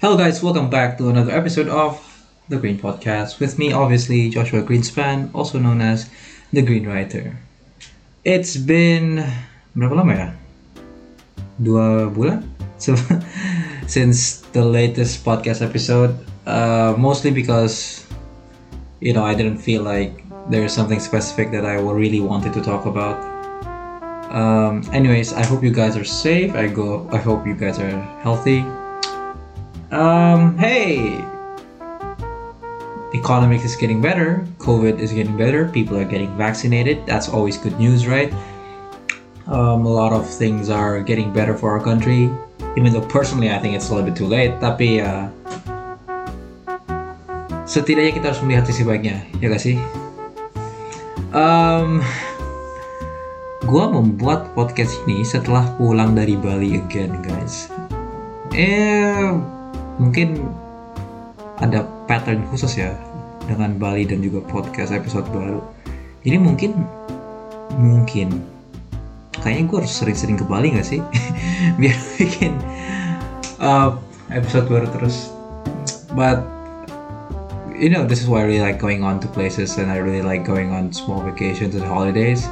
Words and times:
Hello, 0.00 0.16
guys, 0.16 0.42
welcome 0.42 0.70
back 0.70 0.96
to 0.96 1.10
another 1.10 1.28
episode 1.30 1.68
of 1.68 2.00
The 2.48 2.56
Green 2.56 2.80
Podcast. 2.80 3.38
With 3.38 3.58
me, 3.58 3.76
obviously, 3.76 4.30
Joshua 4.30 4.62
Greenspan, 4.62 5.28
also 5.34 5.58
known 5.58 5.82
as 5.82 6.08
The 6.54 6.62
Green 6.62 6.88
Writer. 6.88 7.36
It's 8.24 8.56
been. 8.56 9.20
berapa 9.76 10.00
lama 10.00 10.12
ya? 10.16 10.28
Dua 11.60 12.08
bulan? 12.08 12.48
So, 12.80 12.96
since 13.84 14.40
the 14.56 14.64
latest 14.64 15.20
podcast 15.20 15.60
episode, 15.60 16.16
uh, 16.48 16.96
mostly 16.96 17.28
because, 17.28 18.08
you 19.04 19.12
know, 19.12 19.20
I 19.20 19.36
didn't 19.36 19.60
feel 19.60 19.84
like 19.84 20.24
there's 20.48 20.72
something 20.72 20.96
specific 20.96 21.52
that 21.52 21.68
I 21.68 21.76
really 21.76 22.24
wanted 22.24 22.56
to 22.56 22.64
talk 22.64 22.88
about. 22.88 23.20
Um, 24.32 24.80
anyways, 24.96 25.36
I 25.36 25.44
hope 25.44 25.60
you 25.60 25.76
guys 25.76 25.92
are 25.92 26.08
safe. 26.08 26.56
I 26.56 26.72
go. 26.72 27.04
I 27.12 27.20
hope 27.20 27.44
you 27.44 27.52
guys 27.52 27.76
are 27.76 28.00
healthy. 28.24 28.64
Um, 29.90 30.54
hey, 30.54 31.18
economy 33.10 33.58
is 33.58 33.74
getting 33.74 34.00
better. 34.00 34.46
COVID 34.62 35.02
is 35.02 35.10
getting 35.10 35.36
better. 35.36 35.66
People 35.66 35.98
are 35.98 36.06
getting 36.06 36.30
vaccinated. 36.38 37.02
That's 37.06 37.28
always 37.28 37.58
good 37.58 37.74
news, 37.74 38.06
right? 38.06 38.30
Um, 39.50 39.82
a 39.82 39.90
lot 39.90 40.12
of 40.12 40.30
things 40.30 40.70
are 40.70 41.02
getting 41.02 41.32
better 41.32 41.58
for 41.58 41.74
our 41.74 41.82
country. 41.82 42.30
Even 42.78 42.94
though 42.94 43.02
personally 43.02 43.50
I 43.50 43.58
think 43.58 43.74
it's 43.74 43.90
a 43.90 43.94
little 43.94 44.06
bit 44.06 44.14
too 44.14 44.30
late, 44.30 44.62
tapi 44.62 45.02
ya 45.02 45.26
setidaknya 47.66 48.14
kita 48.14 48.26
harus 48.30 48.42
melihat 48.46 48.70
sisi 48.70 48.86
baiknya, 48.86 49.26
ya 49.42 49.50
gak 49.50 49.58
sih? 49.58 49.74
Um, 51.34 51.98
gua 53.66 53.90
membuat 53.90 54.54
podcast 54.54 54.94
ini 55.10 55.26
setelah 55.26 55.66
pulang 55.82 56.14
dari 56.14 56.38
Bali 56.38 56.78
again, 56.78 57.18
guys. 57.26 57.66
Eh, 58.54 59.34
mungkin 60.00 60.48
ada 61.60 61.84
pattern 62.08 62.40
khusus 62.48 62.80
ya 62.80 62.96
dengan 63.44 63.76
Bali 63.76 64.08
dan 64.08 64.24
juga 64.24 64.40
podcast 64.48 64.96
episode 64.96 65.28
baru. 65.28 65.60
Jadi 66.24 66.36
mungkin 66.40 66.72
mungkin 67.76 68.40
kayaknya 69.44 69.64
gue 69.68 69.76
harus 69.84 69.92
sering-sering 69.92 70.40
ke 70.40 70.44
Bali 70.48 70.72
gak 70.72 70.88
sih 70.88 71.00
biar 71.80 71.96
bikin 72.16 72.56
uh, 73.60 74.00
episode 74.32 74.66
baru 74.72 74.88
terus. 74.96 75.28
But 76.16 76.42
you 77.76 77.92
know 77.92 78.08
this 78.08 78.24
is 78.24 78.28
why 78.28 78.44
I 78.44 78.48
really 78.48 78.64
like 78.64 78.80
going 78.80 79.04
on 79.04 79.20
to 79.20 79.28
places 79.28 79.76
and 79.76 79.92
I 79.92 80.00
really 80.00 80.24
like 80.24 80.48
going 80.48 80.72
on 80.72 80.92
small 80.96 81.20
vacations 81.24 81.76
and 81.76 81.84
holidays 81.84 82.44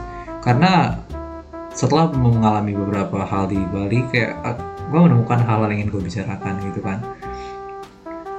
karena 0.44 0.96
setelah 1.77 2.08
mengalami 2.16 2.72
beberapa 2.72 3.28
hal 3.28 3.52
di 3.52 3.60
Bali 3.68 4.05
kayak 4.08 4.40
uh, 4.40 4.56
gue 4.88 5.00
menemukan 5.05 5.36
hal-hal 5.44 5.68
yang 5.68 5.84
ingin 5.84 5.88
gue 5.92 6.00
bicarakan 6.00 6.55
gitu 6.64 6.80
kan 6.80 7.05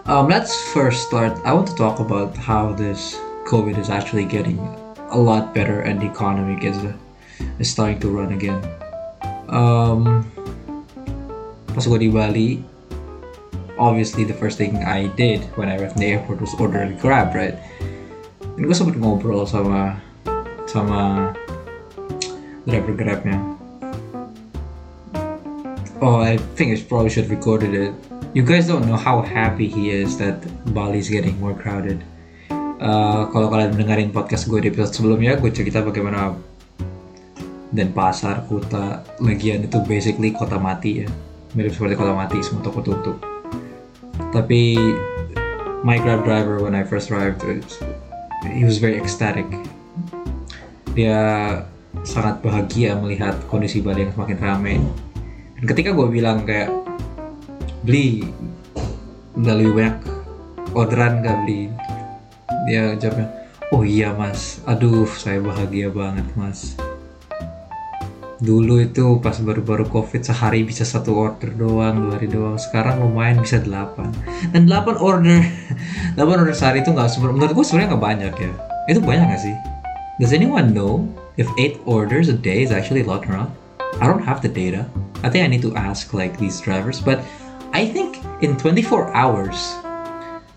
um, 0.06 0.30
let's 0.30 0.56
first 0.72 1.08
start. 1.08 1.38
I 1.46 1.54
want 1.54 1.68
to 1.68 1.76
talk 1.76 2.00
about 2.00 2.38
how 2.38 2.74
this 2.74 3.16
COVID 3.46 3.78
is 3.78 3.90
actually 3.90 4.26
getting 4.26 4.60
a 5.10 5.18
lot 5.18 5.54
better 5.54 5.82
and 5.82 6.00
the 6.00 6.06
economy 6.06 6.64
is, 6.66 6.78
is 7.60 7.70
starting 7.70 8.00
to 8.00 8.10
run 8.10 8.34
again. 8.34 8.62
Um, 9.50 10.30
di 11.74 12.10
Bali, 12.10 12.64
obviously 13.78 14.24
the 14.24 14.34
first 14.34 14.58
thing 14.58 14.84
I 14.84 15.08
did 15.18 15.42
when 15.58 15.70
I 15.70 15.78
left 15.78 15.98
the 15.98 16.06
airport 16.06 16.42
was 16.42 16.54
order 16.60 16.82
a 16.84 16.94
Grab, 16.94 17.34
right? 17.34 17.58
Dan 18.60 18.68
gue 18.68 18.76
sempet 18.76 19.00
ngobrol 19.00 19.48
sama 19.48 19.96
sama 20.68 21.32
driver 22.68 22.94
Grabnya. 22.94 23.40
Oh, 26.00 26.20
I 26.20 26.38
think 26.56 26.72
I 26.72 26.80
probably 26.84 27.12
should 27.12 27.28
have 27.28 27.34
recorded 27.34 27.74
it 27.76 27.92
you 28.34 28.46
guys 28.46 28.70
don't 28.70 28.86
know 28.86 28.98
how 28.98 29.22
happy 29.22 29.66
he 29.66 29.90
is 29.90 30.18
that 30.22 30.38
Bali 30.74 31.02
is 31.02 31.10
getting 31.10 31.34
more 31.42 31.58
crowded. 31.58 31.98
Uh, 32.80 33.26
kalau 33.34 33.50
kalian 33.50 33.76
mendengarin 33.76 34.14
podcast 34.14 34.46
gue 34.48 34.62
di 34.62 34.70
episode 34.70 34.94
sebelumnya, 34.94 35.36
gue 35.36 35.50
cerita 35.50 35.82
bagaimana 35.82 36.38
dan 37.70 37.94
pasar 37.94 38.46
kota 38.50 39.06
Legian 39.22 39.66
itu 39.66 39.78
basically 39.86 40.34
kota 40.34 40.58
mati 40.58 41.06
ya, 41.06 41.08
mirip 41.58 41.74
seperti 41.74 41.98
kota 41.98 42.14
mati 42.14 42.38
semua 42.46 42.62
toko 42.62 42.80
tutup. 42.86 43.18
Tapi 44.30 44.78
my 45.82 45.98
grab 45.98 46.22
driver 46.22 46.62
when 46.62 46.78
I 46.78 46.86
first 46.86 47.10
arrived, 47.10 47.42
he 48.46 48.62
was 48.62 48.78
very 48.78 49.02
ecstatic. 49.02 49.50
Dia 50.94 51.20
sangat 52.06 52.46
bahagia 52.46 52.94
melihat 52.94 53.36
kondisi 53.50 53.82
Bali 53.82 54.06
yang 54.06 54.14
semakin 54.14 54.38
ramai. 54.38 54.78
Dan 55.58 55.66
ketika 55.66 55.92
gue 55.92 56.08
bilang 56.08 56.48
kayak 56.48 56.89
beli. 57.84 58.26
Udah 59.40 59.54
lebih 59.56 59.74
banyak 59.76 59.98
orderan 60.76 61.24
gak 61.24 61.38
beli. 61.46 61.72
Dia 62.68 62.96
jawabnya 63.00 63.28
oh 63.72 63.84
iya 63.86 64.14
mas. 64.14 64.60
Aduh 64.66 65.08
saya 65.08 65.40
bahagia 65.40 65.90
banget 65.90 66.26
mas. 66.36 66.76
Dulu 68.40 68.80
itu 68.80 69.20
pas 69.20 69.36
baru-baru 69.36 69.84
covid 69.92 70.24
sehari 70.24 70.64
bisa 70.64 70.88
satu 70.88 71.12
order 71.12 71.52
doang 71.60 72.08
dua 72.08 72.16
hari 72.16 72.32
doang. 72.32 72.56
Sekarang 72.56 73.04
lumayan 73.04 73.44
bisa 73.44 73.60
delapan. 73.60 74.16
Dan 74.56 74.64
delapan 74.64 74.96
order. 74.96 75.44
Delapan 76.16 76.48
order 76.48 76.56
sehari 76.56 76.80
itu 76.80 76.96
nggak 76.96 77.20
menurut 77.20 77.52
gue 77.52 77.66
sebenarnya 77.68 77.90
nggak 77.96 78.04
banyak 78.04 78.34
ya. 78.40 78.52
Itu 78.88 79.04
banyak 79.04 79.28
gak 79.28 79.44
sih? 79.44 79.56
Does 80.24 80.32
anyone 80.32 80.72
know 80.72 81.04
if 81.36 81.48
eight 81.60 81.84
orders 81.84 82.32
a 82.32 82.36
day 82.36 82.64
is 82.64 82.72
actually 82.72 83.04
a 83.04 83.08
lot 83.08 83.28
or 83.28 83.36
not? 83.36 83.52
I 84.00 84.08
don't 84.08 84.24
have 84.24 84.40
the 84.40 84.48
data. 84.48 84.88
I 85.20 85.28
think 85.28 85.44
I 85.44 85.52
need 85.52 85.64
to 85.68 85.76
ask 85.76 86.16
like 86.16 86.40
these 86.40 86.64
drivers 86.64 87.04
but 87.04 87.20
I 87.72 87.86
think 87.86 88.20
in 88.42 88.58
24 88.58 89.14
hours, 89.16 89.76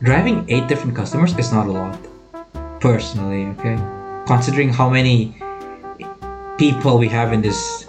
driving 0.03 0.45
eight 0.49 0.67
different 0.67 0.97
customers 0.97 1.37
is 1.39 1.53
not 1.53 1.67
a 1.67 1.73
lot. 1.73 1.99
Personally, 2.81 3.47
okay? 3.59 3.79
Considering 4.27 4.71
how 4.71 4.89
many 4.89 5.37
people 6.59 6.99
we 6.99 7.09
have 7.09 7.33
in 7.33 7.43
this 7.43 7.87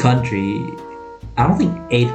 country, 0.00 0.64
I 1.36 1.46
don't 1.46 1.58
think 1.58 1.76
eight 1.90 2.10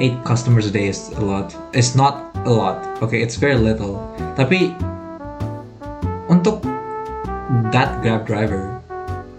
eight 0.00 0.16
customers 0.24 0.66
a 0.66 0.70
day 0.70 0.88
is 0.88 1.08
a 1.10 1.20
lot. 1.20 1.54
It's 1.74 1.94
not 1.94 2.34
a 2.46 2.50
lot. 2.50 2.80
Okay, 3.02 3.20
it's 3.20 3.36
very 3.36 3.56
little. 3.56 4.00
Tapi 4.36 4.72
untuk 6.32 6.64
that 7.70 8.00
Grab 8.00 8.24
driver 8.24 8.79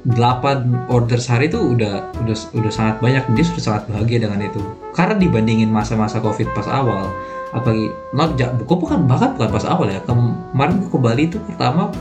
8 0.01 0.89
order 0.89 1.19
sehari 1.21 1.45
itu 1.45 1.61
udah 1.61 2.09
udah 2.25 2.35
udah 2.57 2.71
sangat 2.73 2.97
banyak. 2.99 3.23
Dia 3.37 3.45
sudah 3.45 3.63
sangat 3.63 3.83
bahagia 3.89 4.25
dengan 4.25 4.41
itu. 4.41 4.61
Karena 4.97 5.15
dibandingin 5.17 5.69
masa-masa 5.69 6.17
covid 6.17 6.49
pas 6.57 6.65
awal 6.65 7.09
apalagi 7.51 7.91
not 8.15 8.39
gue 8.39 8.77
bukan 8.79 9.11
bahkan 9.11 9.35
bukan 9.37 9.49
pas 9.53 9.65
awal 9.69 9.91
ya. 9.91 10.01
Kemarin 10.07 10.81
gue 10.81 10.89
ke 10.89 10.99
Bali 10.99 11.23
itu 11.29 11.37
pertama 11.45 11.93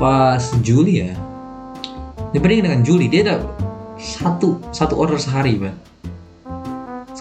pas 0.00 0.42
Juli 0.66 1.06
ya. 1.06 1.14
Dibandingin 2.34 2.64
dengan 2.66 2.82
Juli 2.82 3.06
dia 3.06 3.22
ada 3.24 3.36
satu 3.98 4.62
satu 4.70 4.94
order 4.94 5.18
sehari 5.18 5.58
ban 5.58 5.74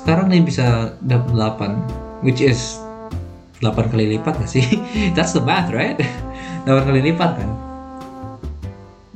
sekarang 0.08 0.30
dia 0.32 0.40
bisa 0.40 0.66
dapat 1.04 1.36
8 1.36 2.24
which 2.24 2.40
is 2.40 2.80
8 3.60 3.74
kali 3.90 4.16
lipat 4.16 4.38
gak 4.38 4.48
sih? 4.48 4.64
That's 5.18 5.34
the 5.34 5.44
math 5.44 5.74
right? 5.74 5.98
8 6.70 6.88
kali 6.88 7.12
lipat 7.12 7.42
kan 7.42 7.50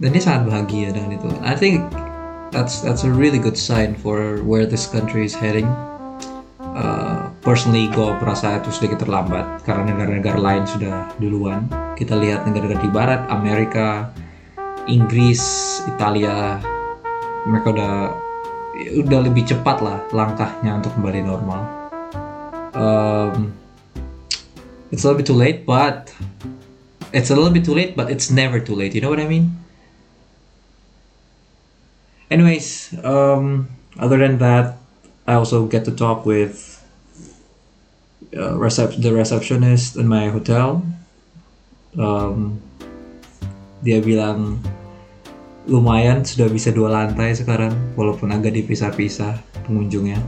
dan 0.01 0.17
dia 0.17 0.23
sangat 0.25 0.49
bahagia 0.49 0.89
dengan 0.89 1.13
itu. 1.13 1.29
I 1.45 1.53
think 1.53 1.85
that's 2.49 2.81
that's 2.81 3.05
a 3.05 3.11
really 3.13 3.37
good 3.37 3.55
sign 3.55 3.93
for 3.93 4.41
where 4.41 4.65
this 4.65 4.89
country 4.89 5.29
is 5.29 5.37
heading. 5.37 5.69
Uh, 6.73 7.29
personally, 7.45 7.85
gue 7.93 8.09
merasa 8.17 8.57
itu 8.57 8.73
sedikit 8.73 9.05
terlambat 9.05 9.61
karena 9.61 9.93
negara-negara 9.93 10.41
lain 10.41 10.65
sudah 10.65 11.05
duluan. 11.21 11.69
Kita 11.93 12.17
lihat 12.17 12.49
negara-negara 12.49 12.81
di 12.81 12.89
Barat, 12.89 13.21
Amerika, 13.29 14.09
Inggris, 14.89 15.41
Italia, 15.85 16.57
mereka 17.45 17.77
udah 17.77 17.93
udah 19.05 19.19
lebih 19.21 19.45
cepat 19.45 19.77
lah 19.85 20.01
langkahnya 20.09 20.81
untuk 20.81 20.97
kembali 20.97 21.21
normal. 21.21 21.61
Um, 22.73 23.53
it's 24.89 25.05
a 25.05 25.13
little 25.13 25.21
bit 25.21 25.29
too 25.29 25.37
late, 25.37 25.69
but 25.69 26.09
it's 27.13 27.29
a 27.29 27.37
little 27.37 27.53
bit 27.53 27.61
too 27.61 27.77
late, 27.77 27.93
but 27.93 28.09
it's 28.09 28.33
never 28.33 28.57
too 28.57 28.73
late. 28.73 28.97
You 28.97 29.05
know 29.05 29.13
what 29.13 29.21
I 29.21 29.29
mean? 29.29 29.60
Anyways 32.31 32.95
um, 33.03 33.67
other 33.99 34.17
than 34.17 34.39
that 34.39 34.79
i 35.27 35.35
also 35.35 35.67
get 35.67 35.83
to 35.83 35.91
talk 35.91 36.25
with 36.25 36.71
uh, 38.35 38.55
recep- 38.55 38.99
the 38.99 39.11
receptionist 39.11 39.95
in 39.95 40.07
my 40.07 40.31
hotel. 40.31 40.83
Um, 41.97 42.63
dia 43.83 43.99
bilang 43.99 44.61
lumayan 45.67 46.23
sudah 46.23 46.47
bisa 46.47 46.71
dua 46.71 46.89
lantai 46.89 47.35
sekarang 47.35 47.73
walaupun 47.99 48.31
agak 48.31 48.55
dipisah-pisah 48.55 49.37
pengunjungnya. 49.67 50.19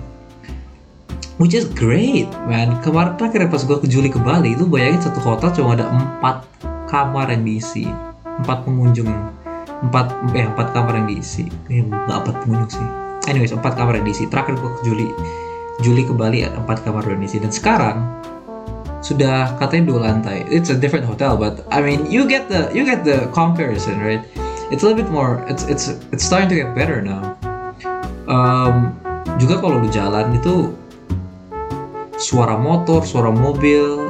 Which 1.41 1.57
is 1.57 1.65
great 1.65 2.29
man. 2.45 2.77
Kemarin 2.85 3.17
terakhir 3.17 3.49
pas 3.49 3.63
gue 3.65 3.77
ke 3.81 3.87
Juli 3.89 4.09
ke 4.11 4.21
Bali 4.21 4.53
itu 4.53 4.69
bayangin 4.69 5.09
satu 5.09 5.19
hotel 5.23 5.49
cuma 5.55 5.73
ada 5.73 5.89
empat 5.89 6.45
kamar 6.91 7.33
yang 7.33 7.41
diisi 7.41 7.89
empat 8.23 8.65
pengunjung 8.69 9.09
empat 9.83 10.15
eh 10.33 10.47
empat 10.47 10.71
kamar 10.71 10.95
yang 11.03 11.07
diisi 11.11 11.51
eh 11.67 11.83
nggak 11.83 12.17
empat 12.23 12.35
pengunjung 12.43 12.71
sih 12.71 12.87
anyways 13.27 13.51
empat 13.51 13.75
kamar 13.75 13.99
yang 13.99 14.05
diisi 14.07 14.25
terakhir 14.31 14.55
gue 14.55 14.71
ke 14.79 14.81
Juli 14.87 15.07
Juli 15.83 16.07
ke 16.07 16.13
Bali 16.15 16.47
empat 16.47 16.87
kamar 16.87 17.03
yang 17.05 17.19
diisi 17.19 17.43
dan 17.43 17.51
sekarang 17.51 17.97
sudah 19.03 19.59
katanya 19.59 19.91
dua 19.91 19.99
lantai. 20.09 20.47
It's 20.47 20.71
a 20.71 20.79
different 20.79 21.03
hotel, 21.03 21.35
but 21.35 21.67
I 21.67 21.83
mean 21.83 22.07
you 22.07 22.23
get 22.23 22.47
the 22.47 22.71
you 22.71 22.87
get 22.87 23.03
the 23.03 23.27
comparison, 23.35 23.99
right? 23.99 24.23
It's 24.71 24.81
a 24.81 24.87
little 24.87 24.95
bit 24.95 25.11
more. 25.11 25.43
It's 25.51 25.67
it's 25.67 25.99
it's 26.15 26.23
starting 26.23 26.47
to 26.49 26.57
get 26.57 26.71
better 26.71 27.03
now. 27.03 27.35
Um, 28.31 28.95
juga 29.35 29.59
kalau 29.59 29.83
lu 29.83 29.91
jalan 29.91 30.31
itu 30.39 30.71
suara 32.15 32.55
motor, 32.55 33.03
suara 33.03 33.27
mobil 33.27 34.07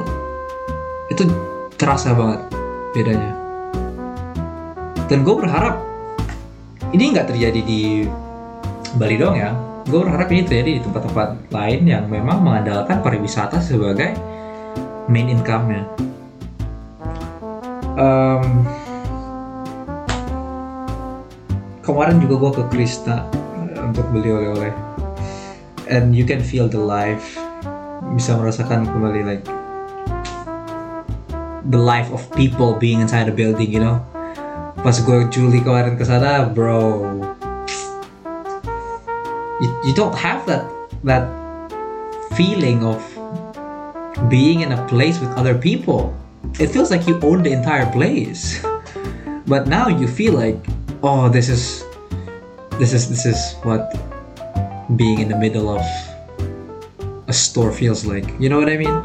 itu 1.10 1.26
terasa 1.74 2.14
banget 2.14 2.40
bedanya. 2.94 3.43
Dan 5.04 5.20
gue 5.22 5.34
berharap 5.36 5.78
ini 6.90 7.12
nggak 7.12 7.28
terjadi 7.30 7.60
di 7.60 8.08
Bali 8.94 9.18
dong 9.18 9.36
ya. 9.36 9.52
Gue 9.84 10.00
berharap 10.00 10.32
ini 10.32 10.48
terjadi 10.48 10.70
di 10.78 10.80
tempat-tempat 10.80 11.52
lain 11.52 11.80
yang 11.84 12.08
memang 12.08 12.40
mengandalkan 12.40 13.04
pariwisata 13.04 13.60
sebagai 13.60 14.16
main 15.12 15.28
income-nya. 15.28 15.84
Um, 17.94 18.64
kemarin 21.84 22.18
juga 22.18 22.34
gue 22.40 22.50
ke 22.58 22.64
Krista 22.72 23.28
uh, 23.28 23.86
untuk 23.86 24.08
beli 24.08 24.32
oleh-oleh, 24.32 24.72
and 25.92 26.16
you 26.16 26.24
can 26.24 26.40
feel 26.40 26.66
the 26.66 26.80
life, 26.80 27.36
bisa 28.16 28.34
merasakan 28.34 28.88
kembali 28.88 29.20
like 29.22 29.44
the 31.68 31.78
life 31.78 32.08
of 32.10 32.24
people 32.32 32.72
being 32.74 33.04
inside 33.04 33.28
the 33.28 33.36
building, 33.36 33.68
you 33.68 33.84
know. 33.84 34.00
Pas 34.82 34.96
gue 34.98 35.18
Juli 35.30 35.62
kemarin 35.62 35.94
ke 35.94 36.04
sana, 36.04 36.48
bro, 36.48 37.06
you, 39.62 39.68
you 39.86 39.92
don't 39.94 40.16
have 40.16 40.42
that 40.50 40.66
that 41.04 41.28
feeling 42.34 42.82
of 42.82 42.98
being 44.28 44.60
in 44.60 44.72
a 44.72 44.80
place 44.88 45.20
with 45.20 45.30
other 45.36 45.54
people. 45.54 46.10
It 46.58 46.68
feels 46.68 46.90
like 46.90 47.06
you 47.06 47.18
own 47.22 47.42
the 47.42 47.52
entire 47.52 47.86
place. 47.92 48.60
But 49.44 49.68
now 49.68 49.92
you 49.92 50.08
feel 50.08 50.32
like, 50.32 50.56
oh, 51.04 51.28
this 51.28 51.52
is 51.52 51.84
this 52.80 52.96
is 52.96 53.12
this 53.12 53.28
is 53.28 53.60
what 53.60 53.92
being 54.96 55.20
in 55.20 55.28
the 55.28 55.36
middle 55.36 55.68
of 55.68 55.84
a 57.28 57.32
store 57.32 57.68
feels 57.68 58.08
like. 58.08 58.24
You 58.40 58.48
know 58.48 58.56
what 58.56 58.72
I 58.72 58.80
mean? 58.80 58.96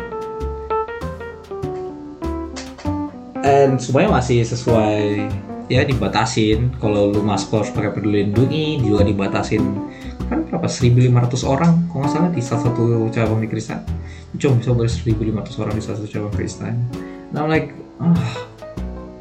And 3.44 3.84
semuanya 3.84 4.16
masih 4.16 4.48
sesuai 4.48 5.28
ya 5.70 5.86
dibatasin. 5.86 6.74
Kalau 6.82 7.14
lu 7.14 7.22
masuk 7.22 7.62
harus 7.62 7.72
pakai 7.72 7.94
peduli 7.94 8.28
lindungi 8.28 8.82
juga 8.84 9.06
dibatasin. 9.06 9.64
Kan 10.28 10.46
berapa? 10.50 10.68
1500 10.68 11.46
orang 11.46 11.88
kalau 11.90 12.06
nggak 12.06 12.12
salah 12.12 12.30
di 12.34 12.42
salah 12.42 12.62
satu 12.70 13.10
cabang 13.10 13.42
di 13.42 13.50
Kristen 13.50 13.82
cuma 14.38 14.62
bisa 14.62 14.70
boleh 14.78 14.92
1500 14.92 15.58
orang 15.58 15.74
di 15.74 15.82
salah 15.82 15.98
satu 15.98 16.10
cabang 16.14 16.34
Kristen 16.38 16.78
and 17.34 17.50
like 17.50 17.74
oh, 17.98 18.14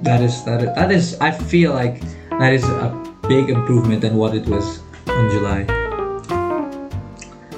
that 0.04 0.20
is 0.20 0.44
that 0.44 0.60
is, 0.60 0.70
that 0.76 0.90
is 0.92 1.16
I 1.24 1.32
feel 1.32 1.72
like 1.72 2.04
that 2.36 2.52
is 2.52 2.64
a 2.64 2.92
big 3.24 3.48
improvement 3.48 4.04
than 4.04 4.20
what 4.20 4.36
it 4.36 4.44
was 4.44 4.84
in 5.08 5.26
July. 5.32 5.64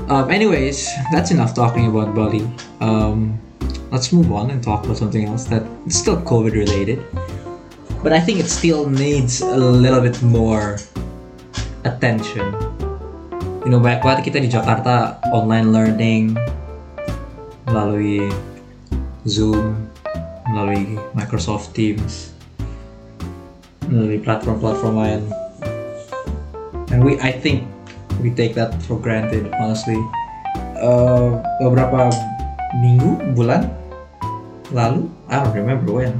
Um, 0.06 0.30
anyways 0.30 0.86
that's 1.10 1.34
enough 1.34 1.54
talking 1.54 1.90
about 1.90 2.14
Bali. 2.14 2.46
Um, 2.78 3.38
let's 3.90 4.14
move 4.14 4.30
on 4.30 4.50
and 4.54 4.62
talk 4.62 4.86
about 4.86 4.96
something 4.96 5.26
else 5.26 5.50
that 5.50 5.66
still 5.90 6.22
COVID 6.22 6.54
related 6.54 7.02
but 8.02 8.12
I 8.12 8.20
think 8.20 8.40
it 8.40 8.48
still 8.48 8.88
needs 8.88 9.40
a 9.44 9.56
little 9.56 10.00
bit 10.00 10.20
more 10.24 10.80
attention. 11.84 12.56
You 13.60 13.68
know 13.68 13.80
banyak 13.80 14.00
banget 14.00 14.20
kita 14.32 14.38
di 14.40 14.48
Jakarta 14.48 15.20
online 15.36 15.68
learning 15.68 16.24
melalui 17.68 18.32
Zoom 19.28 19.76
melalui 20.48 20.96
Microsoft 21.12 21.76
Teams 21.76 22.32
melalui 23.92 24.16
platform-platform 24.24 24.96
lain. 24.96 25.22
And 26.90 27.04
we 27.04 27.20
I 27.20 27.36
think 27.36 27.68
we 28.24 28.32
take 28.32 28.56
that 28.56 28.72
for 28.88 28.96
granted 28.96 29.52
honestly. 29.60 30.00
Uh, 30.80 31.36
beberapa 31.60 32.08
minggu 32.80 33.36
bulan 33.36 33.68
lalu 34.72 35.04
I 35.28 35.44
don't 35.44 35.52
remember 35.52 35.92
when. 35.92 36.16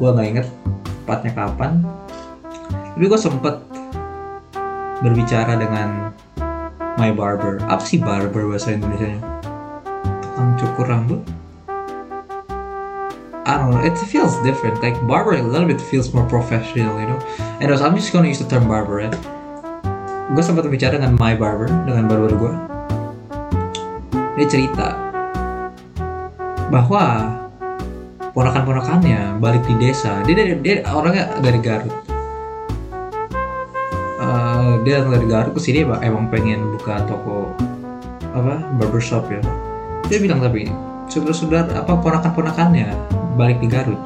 Gue 0.00 0.08
nggak 0.12 0.28
inget 0.32 0.48
tepatnya 1.06 1.30
kapan. 1.38 1.86
Tapi 2.98 3.04
gue 3.06 3.20
sempet 3.20 3.62
berbicara 5.06 5.54
dengan 5.54 6.10
my 6.98 7.14
barber. 7.14 7.62
Apa 7.70 7.86
sih 7.86 8.02
barber 8.02 8.50
bahasa 8.50 8.74
Indonesia 8.74 9.14
nya 9.14 9.20
tukang 10.18 10.58
cukur 10.58 10.86
rambut? 10.90 11.22
I 13.46 13.54
don't 13.54 13.70
know. 13.70 13.86
It 13.86 13.94
feels 14.10 14.34
different. 14.42 14.82
Like 14.82 14.98
barber 15.06 15.38
a 15.38 15.46
little 15.46 15.70
bit 15.70 15.78
feels 15.78 16.10
more 16.10 16.26
professional 16.26 16.98
you 16.98 17.06
know? 17.06 17.20
And 17.62 17.70
also, 17.70 17.86
I'm 17.86 17.94
just 17.94 18.10
gonna 18.10 18.26
use 18.26 18.42
the 18.42 18.50
term 18.50 18.66
barber 18.66 19.06
right 19.06 19.14
gue 20.26 20.42
sempat 20.42 20.66
berbicara 20.66 20.98
dengan 20.98 21.14
my 21.22 21.38
barber 21.38 21.70
dengan 21.86 22.10
barber 22.10 22.34
gue 22.34 22.52
dia 24.34 24.46
cerita 24.50 24.98
bahwa 26.66 27.30
ponakan-ponakannya 28.36 29.40
balik 29.40 29.64
di 29.64 29.74
desa. 29.80 30.20
Dia 30.28 30.36
dari 30.36 30.52
dia 30.60 30.84
orangnya 30.92 31.40
dari 31.40 31.56
Garut. 31.64 31.94
Uh, 34.20 34.84
dia 34.84 35.00
dari 35.00 35.24
Garut 35.24 35.56
ke 35.56 35.60
sini 35.64 35.88
emang 36.04 36.28
pengen 36.28 36.76
buka 36.76 37.00
toko 37.08 37.48
apa 38.36 38.60
barbershop 38.76 39.32
ya 39.32 39.40
dia 40.12 40.20
bilang 40.20 40.44
tapi 40.44 40.68
saudara-saudara 41.08 41.72
apa 41.82 41.96
ponakan-ponakannya 41.98 42.92
balik 43.34 43.58
di 43.58 43.66
Garut? 43.66 43.98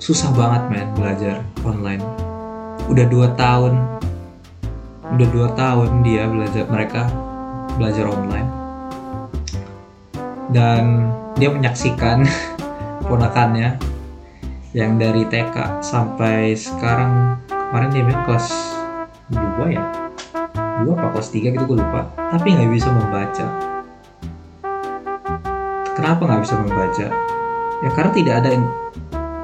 Susah 0.00 0.32
banget 0.32 0.62
men 0.70 0.88
belajar 0.96 1.44
online. 1.66 2.00
Udah 2.88 3.04
dua 3.10 3.34
tahun 3.36 3.74
udah 5.04 5.28
dua 5.28 5.48
tahun 5.52 6.00
dia 6.00 6.24
belajar 6.24 6.64
mereka 6.72 7.02
belajar 7.76 8.08
online. 8.08 8.48
Dan 10.54 11.12
dia 11.44 11.52
menyaksikan 11.52 12.24
ponakannya 13.12 13.76
yang 14.72 14.96
dari 14.96 15.28
TK 15.28 15.84
sampai 15.84 16.56
sekarang. 16.56 17.36
Kemarin 17.52 17.92
dia 17.92 18.00
bilang 18.00 18.24
kelas 18.24 18.48
2 19.28 19.76
ya? 19.76 19.84
2 20.80 20.88
apa 20.88 21.12
kelas 21.12 21.28
3 21.36 21.52
gitu 21.52 21.64
gue 21.68 21.84
lupa. 21.84 22.08
Tapi 22.32 22.48
nggak 22.48 22.72
bisa 22.72 22.88
membaca. 22.88 23.46
Kenapa 25.92 26.22
nggak 26.24 26.42
bisa 26.48 26.56
membaca? 26.56 27.06
Ya 27.84 27.90
karena 27.92 28.10
tidak 28.16 28.34
ada 28.40 28.48
yang 28.48 28.64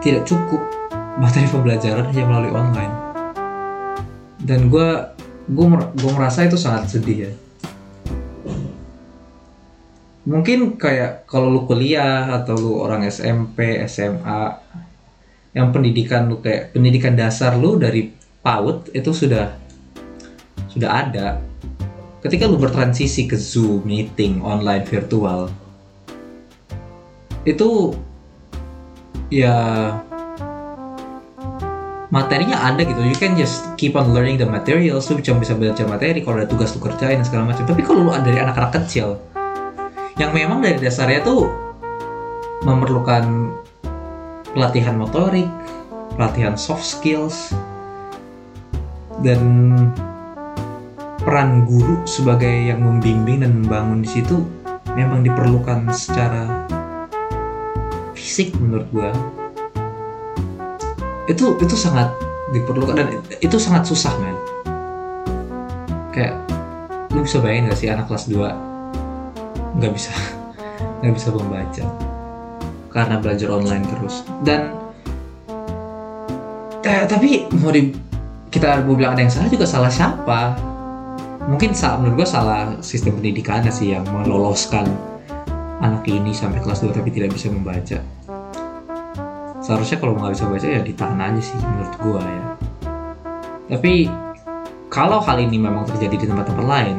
tidak 0.00 0.22
cukup 0.24 0.64
materi 1.20 1.52
pembelajaran 1.52 2.08
hanya 2.08 2.24
melalui 2.24 2.52
online. 2.56 2.94
Dan 4.40 4.72
gue 4.72 4.88
gue 5.52 6.10
merasa 6.16 6.48
itu 6.48 6.56
sangat 6.56 6.96
sedih 6.96 7.28
ya 7.28 7.32
mungkin 10.28 10.76
kayak 10.76 11.24
kalau 11.24 11.48
lu 11.48 11.60
kuliah 11.64 12.28
atau 12.36 12.52
lu 12.56 12.72
orang 12.84 13.08
SMP 13.08 13.80
SMA 13.88 14.52
yang 15.56 15.72
pendidikan 15.72 16.28
lu 16.28 16.44
kayak 16.44 16.76
pendidikan 16.76 17.16
dasar 17.16 17.56
lu 17.56 17.80
dari 17.80 18.12
PAUD 18.44 18.92
itu 18.92 19.10
sudah 19.12 19.56
sudah 20.68 20.90
ada. 20.90 21.40
Ketika 22.20 22.44
lu 22.44 22.60
bertransisi 22.60 23.24
ke 23.24 23.36
Zoom 23.40 23.88
meeting 23.88 24.44
online 24.44 24.84
virtual 24.84 25.48
itu 27.48 27.96
ya 29.32 29.56
materinya 32.12 32.60
ada 32.60 32.84
gitu. 32.84 33.00
You 33.00 33.16
can 33.16 33.40
just 33.40 33.64
keep 33.80 33.96
on 33.96 34.12
learning 34.12 34.36
the 34.36 34.44
materials 34.44 35.08
lu 35.08 35.24
cuma 35.24 35.40
bisa 35.40 35.56
belajar 35.56 35.88
materi 35.88 36.20
kalau 36.20 36.44
ada 36.44 36.46
tugas 36.50 36.76
lu 36.76 36.84
kerjain 36.84 37.24
segala 37.24 37.48
macam. 37.48 37.64
Tapi 37.64 37.80
kalau 37.80 38.04
lu 38.04 38.12
dari 38.20 38.36
anak-anak 38.36 38.84
kecil 38.84 39.29
yang 40.20 40.36
memang 40.36 40.60
dari 40.60 40.76
dasarnya 40.76 41.24
tuh 41.24 41.48
memerlukan 42.68 43.56
pelatihan 44.52 45.00
motorik 45.00 45.48
pelatihan 46.12 46.60
soft 46.60 46.84
skills 46.84 47.56
dan 49.24 49.72
peran 51.24 51.64
guru 51.64 52.04
sebagai 52.04 52.52
yang 52.52 52.84
membimbing 52.84 53.40
dan 53.40 53.64
membangun 53.64 54.04
di 54.04 54.20
situ 54.20 54.44
memang 54.92 55.24
diperlukan 55.24 55.88
secara 55.88 56.68
fisik 58.12 58.52
menurut 58.60 58.88
gua. 58.92 59.12
Itu 61.24 61.56
itu 61.56 61.76
sangat 61.76 62.12
diperlukan 62.52 62.94
dan 62.96 63.08
itu 63.40 63.56
sangat 63.56 63.88
susah 63.88 64.12
men. 64.20 64.36
Kayak 66.12 66.36
lu 67.16 67.24
bisa 67.24 67.40
bayangin 67.40 67.72
gak 67.72 67.78
sih 67.80 67.88
anak 67.88 68.04
kelas 68.10 68.28
2 68.28 68.69
nggak 69.76 69.92
bisa. 69.92 70.10
Nggak 71.00 71.14
bisa 71.16 71.28
membaca 71.32 71.84
karena 72.90 73.16
belajar 73.22 73.48
online 73.54 73.84
terus. 73.86 74.26
Dan 74.42 74.74
eh, 76.82 77.06
tapi 77.06 77.46
mau 77.62 77.70
di 77.70 77.94
kita 78.50 78.82
mau 78.82 78.98
bilang 78.98 79.14
ada 79.14 79.22
yang 79.22 79.32
salah 79.32 79.50
juga 79.50 79.66
salah 79.66 79.90
siapa? 79.90 80.58
Mungkin 81.46 81.72
salah 81.72 82.02
menurut 82.02 82.22
gue 82.22 82.28
salah 82.28 82.60
sistem 82.84 83.16
pendidikannya 83.18 83.72
sih 83.72 83.94
yang 83.94 84.04
meloloskan 84.10 84.86
anak 85.80 86.04
ini 86.10 86.34
sampai 86.36 86.60
kelas 86.60 86.84
2 86.84 86.92
tapi 86.92 87.08
tidak 87.14 87.32
bisa 87.32 87.48
membaca. 87.48 87.98
Seharusnya 89.64 89.96
kalau 90.02 90.18
nggak 90.18 90.34
bisa 90.34 90.44
baca 90.50 90.66
ya 90.66 90.80
ditahan 90.82 91.18
aja 91.20 91.40
sih 91.40 91.56
menurut 91.56 91.94
gua 92.02 92.20
ya. 92.20 92.44
Tapi 93.70 94.10
kalau 94.90 95.22
hal 95.22 95.38
ini 95.38 95.56
memang 95.62 95.86
terjadi 95.86 96.26
di 96.26 96.26
tempat-tempat 96.26 96.66
lain 96.66 96.98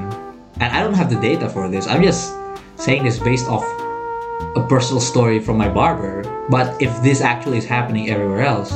and 0.63 0.70
I 0.72 0.80
don't 0.80 0.96
have 0.96 1.12
the 1.12 1.20
data 1.20 1.51
for 1.51 1.68
this. 1.68 1.86
I'm 1.86 2.00
just 2.01 2.40
saying 2.82 3.06
this 3.06 3.22
based 3.22 3.46
off 3.46 3.64
a 4.58 4.66
personal 4.66 5.00
story 5.00 5.38
from 5.38 5.56
my 5.56 5.70
barber 5.70 6.26
but 6.50 6.74
if 6.82 6.90
this 7.06 7.22
actually 7.22 7.62
is 7.62 7.66
happening 7.70 8.10
everywhere 8.10 8.42
else 8.42 8.74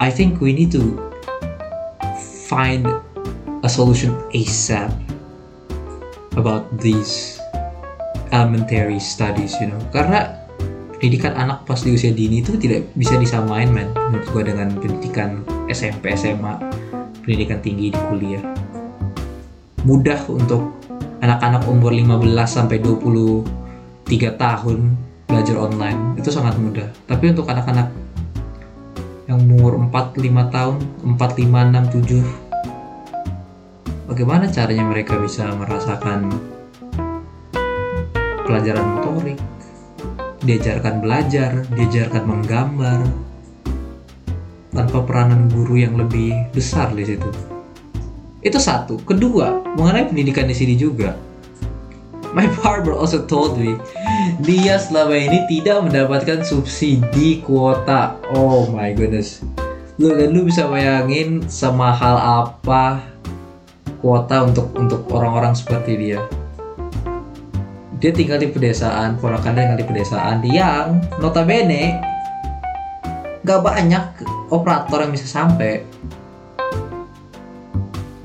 I 0.00 0.14
think 0.14 0.40
we 0.40 0.54
need 0.54 0.70
to 0.72 0.94
find 2.46 2.86
a 3.60 3.68
solution 3.68 4.14
ASAP 4.30 4.94
about 6.38 6.70
these 6.78 7.42
elementary 8.30 9.02
studies, 9.02 9.58
you 9.58 9.74
know. 9.74 9.82
Karena 9.90 10.38
pendidikan 10.94 11.34
anak 11.34 11.66
pas 11.66 11.82
di 11.82 11.98
usia 11.98 12.14
dini 12.14 12.46
itu 12.46 12.54
tidak 12.54 12.86
bisa 12.94 13.18
disamain, 13.18 13.74
man, 13.74 13.90
menurut 14.08 14.26
gue 14.30 14.42
dengan 14.54 14.70
pendidikan 14.78 15.42
SMP, 15.66 16.14
SMA, 16.14 16.62
pendidikan 17.26 17.58
tinggi 17.58 17.90
di 17.90 18.00
kuliah. 18.06 18.42
Mudah 19.82 20.22
untuk 20.30 20.77
anak-anak 21.18 21.66
umur 21.66 21.90
15 21.90 22.24
sampai 22.46 22.78
23 22.78 23.46
tahun 24.38 24.78
belajar 25.28 25.56
online 25.60 26.16
itu 26.16 26.30
sangat 26.32 26.56
mudah. 26.56 26.88
Tapi 27.04 27.34
untuk 27.34 27.46
anak-anak 27.50 27.90
yang 29.28 29.44
umur 29.44 29.76
4 29.92 30.16
5 30.16 30.54
tahun, 30.54 30.76
4 31.04 31.18
5 31.18 31.68
6 31.68 31.92
7 32.08 32.48
bagaimana 34.08 34.48
caranya 34.48 34.88
mereka 34.88 35.20
bisa 35.20 35.52
merasakan 35.52 36.32
pelajaran 38.48 38.96
motorik, 38.96 39.36
diajarkan 40.40 41.04
belajar, 41.04 41.68
diajarkan 41.76 42.24
menggambar, 42.24 43.04
tanpa 44.72 44.98
peranan 45.04 45.52
guru 45.52 45.76
yang 45.76 46.00
lebih 46.00 46.32
besar 46.56 46.96
di 46.96 47.04
situ. 47.04 47.57
Itu 48.38 48.62
satu. 48.62 49.02
Kedua, 49.02 49.62
mengenai 49.74 50.06
pendidikan 50.06 50.46
di 50.46 50.54
sini 50.54 50.78
juga. 50.78 51.18
My 52.36 52.44
barber 52.60 52.92
also 52.92 53.24
told 53.24 53.56
me 53.56 53.80
dia 54.44 54.76
selama 54.76 55.16
ini 55.16 55.48
tidak 55.48 55.88
mendapatkan 55.88 56.44
subsidi 56.44 57.40
kuota. 57.42 58.20
Oh 58.36 58.68
my 58.68 58.92
goodness. 58.92 59.40
Lu 59.98 60.14
dan 60.14 60.36
lu 60.36 60.46
bisa 60.46 60.68
bayangin 60.68 61.42
semahal 61.50 62.44
apa 62.44 63.02
kuota 63.98 64.46
untuk 64.46 64.70
untuk 64.78 65.08
orang-orang 65.10 65.56
seperti 65.56 65.98
dia. 65.98 66.20
Dia 67.98 68.14
tinggal 68.14 68.38
di 68.38 68.46
pedesaan, 68.54 69.18
ponakan 69.18 69.58
tinggal 69.58 69.78
di 69.80 69.86
pedesaan 69.88 70.38
yang 70.46 71.02
notabene 71.18 71.98
gak 73.42 73.64
banyak 73.64 74.04
operator 74.54 75.02
yang 75.02 75.10
bisa 75.10 75.26
sampai. 75.26 75.82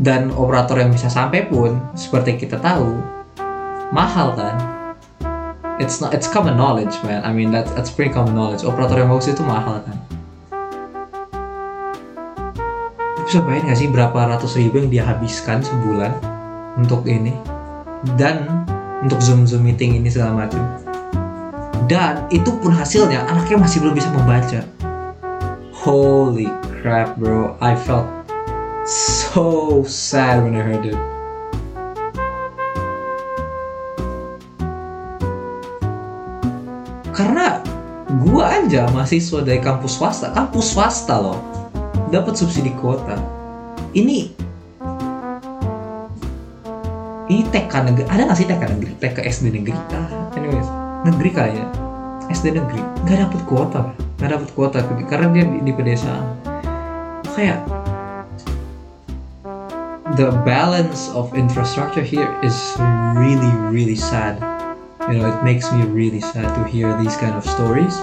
Dan 0.03 0.36
operator 0.36 0.75
yang 0.83 0.91
bisa 0.91 1.07
sampai 1.07 1.48
pun 1.48 1.79
seperti 1.95 2.36
kita 2.36 2.60
tahu 2.60 3.00
mahal 3.95 4.36
kan. 4.36 4.60
It's 5.79 6.03
not 6.03 6.12
it's 6.12 6.27
common 6.27 6.60
knowledge 6.60 7.00
man. 7.07 7.24
I 7.24 7.31
mean 7.31 7.55
that's 7.55 7.72
that's 7.72 7.89
pretty 7.89 8.12
common 8.12 8.36
knowledge. 8.36 8.67
Operator 8.67 9.00
yang 9.00 9.10
bagus 9.10 9.31
itu 9.31 9.41
mahal 9.48 9.79
kan. 9.88 9.95
bisa 13.33 13.41
bayangin 13.50 13.65
gak 13.65 13.79
sih 13.81 13.89
berapa 13.89 14.19
ratus 14.29 14.62
ribu 14.62 14.86
yang 14.86 14.89
dia 14.93 15.03
habiskan 15.10 15.57
sebulan 15.65 16.13
untuk 16.77 17.01
ini 17.10 17.33
dan 18.13 18.45
untuk 19.01 19.17
zoom 19.25 19.50
zoom 19.50 19.65
meeting 19.65 19.98
ini 19.98 20.05
segala 20.05 20.45
macam 20.45 20.62
dan 21.89 22.29
itu 22.29 22.53
pun 22.62 22.69
hasilnya 22.69 23.25
anaknya 23.25 23.57
masih 23.57 23.81
belum 23.81 23.98
bisa 23.98 24.13
membaca 24.13 24.62
holy 25.74 26.45
crap 26.77 27.17
bro 27.17 27.57
I 27.57 27.74
felt 27.74 28.05
so 29.33 29.81
sad 29.89 30.45
when 30.45 30.53
I 30.53 30.61
heard 30.61 30.85
it. 30.85 30.97
Karena 37.09 37.57
gua 38.21 38.61
aja 38.61 38.85
mahasiswa 38.93 39.41
dari 39.41 39.57
kampus 39.57 39.97
swasta 39.97 40.29
kampus 40.37 40.77
swasta 40.77 41.17
loh. 41.17 41.41
Dapat 42.13 42.37
subsidi 42.37 42.77
kuota. 42.77 43.17
Ini 43.97 44.29
ini 47.33 47.41
TK 47.49 47.73
negeri 47.89 48.05
ada 48.13 48.29
nggak 48.29 48.37
sih 48.37 48.45
TK 48.45 48.63
negeri? 48.77 48.91
TK 49.01 49.17
SD 49.33 49.45
negeri? 49.49 49.73
Ah, 49.97 50.29
anyways. 50.37 50.69
Negeri 51.09 51.29
kayaknya. 51.33 51.65
SD 52.29 52.53
negeri. 52.53 52.85
Nggak 53.01 53.17
dapat 53.25 53.41
kuota 53.49 53.81
nggak 54.21 54.29
dapat 54.39 54.49
kuota 54.55 54.77
karena 55.09 55.27
dia 55.33 55.43
di, 55.49 55.57
di 55.65 55.71
pedesaan. 55.73 56.37
Kayak 57.33 57.82
the 60.15 60.32
balance 60.46 61.10
of 61.10 61.34
infrastructure 61.34 62.03
here 62.03 62.29
is 62.43 62.75
really 63.17 63.53
really 63.74 63.96
sad 63.96 64.38
you 65.10 65.17
know 65.20 65.27
it 65.27 65.43
makes 65.43 65.72
me 65.72 65.84
really 65.84 66.22
sad 66.22 66.48
to 66.55 66.63
hear 66.70 66.96
these 67.01 67.17
kind 67.17 67.36
of 67.36 67.43
stories 67.46 67.98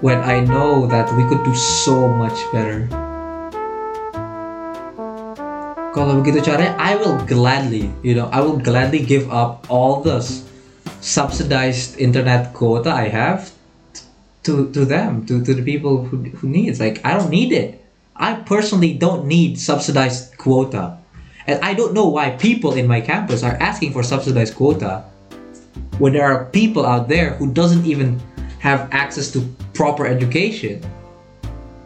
when 0.00 0.20
I 0.20 0.40
know 0.40 0.86
that 0.86 1.10
we 1.16 1.24
could 1.24 1.42
do 1.44 1.54
so 1.54 2.08
much 2.08 2.36
better. 2.52 2.86
Kalau 5.96 6.20
begitu 6.20 6.44
caranya, 6.44 6.76
I 6.76 7.00
will 7.00 7.16
gladly, 7.24 7.88
you 8.04 8.12
know, 8.12 8.28
I 8.28 8.44
will 8.44 8.60
gladly 8.60 9.00
give 9.00 9.32
up 9.32 9.64
all 9.72 10.04
the 10.04 10.20
subsidized 11.00 11.96
internet 11.96 12.52
quota 12.52 12.92
I 12.92 13.08
have 13.08 13.48
to 14.44 14.68
to 14.76 14.84
them, 14.84 15.24
to, 15.24 15.40
to 15.40 15.56
the 15.56 15.64
people 15.64 16.04
who, 16.04 16.28
who 16.36 16.46
need 16.52 16.76
it. 16.76 16.76
Like, 16.76 17.00
I 17.00 17.16
don't 17.16 17.32
need 17.32 17.56
it. 17.56 17.80
I 18.16 18.40
personally 18.48 18.96
don't 18.96 19.28
need 19.28 19.60
subsidized 19.60 20.40
quota. 20.40 20.96
And 21.46 21.60
I 21.60 21.76
don't 21.76 21.92
know 21.92 22.08
why 22.08 22.32
people 22.40 22.72
in 22.72 22.88
my 22.88 23.04
campus 23.04 23.44
are 23.44 23.60
asking 23.60 23.92
for 23.92 24.02
subsidized 24.02 24.56
quota 24.56 25.04
when 26.00 26.16
there 26.16 26.24
are 26.24 26.48
people 26.48 26.88
out 26.88 27.12
there 27.12 27.36
who 27.36 27.52
doesn't 27.52 27.84
even 27.84 28.16
have 28.58 28.88
access 28.90 29.30
to 29.36 29.44
proper 29.76 30.08
education. 30.08 30.80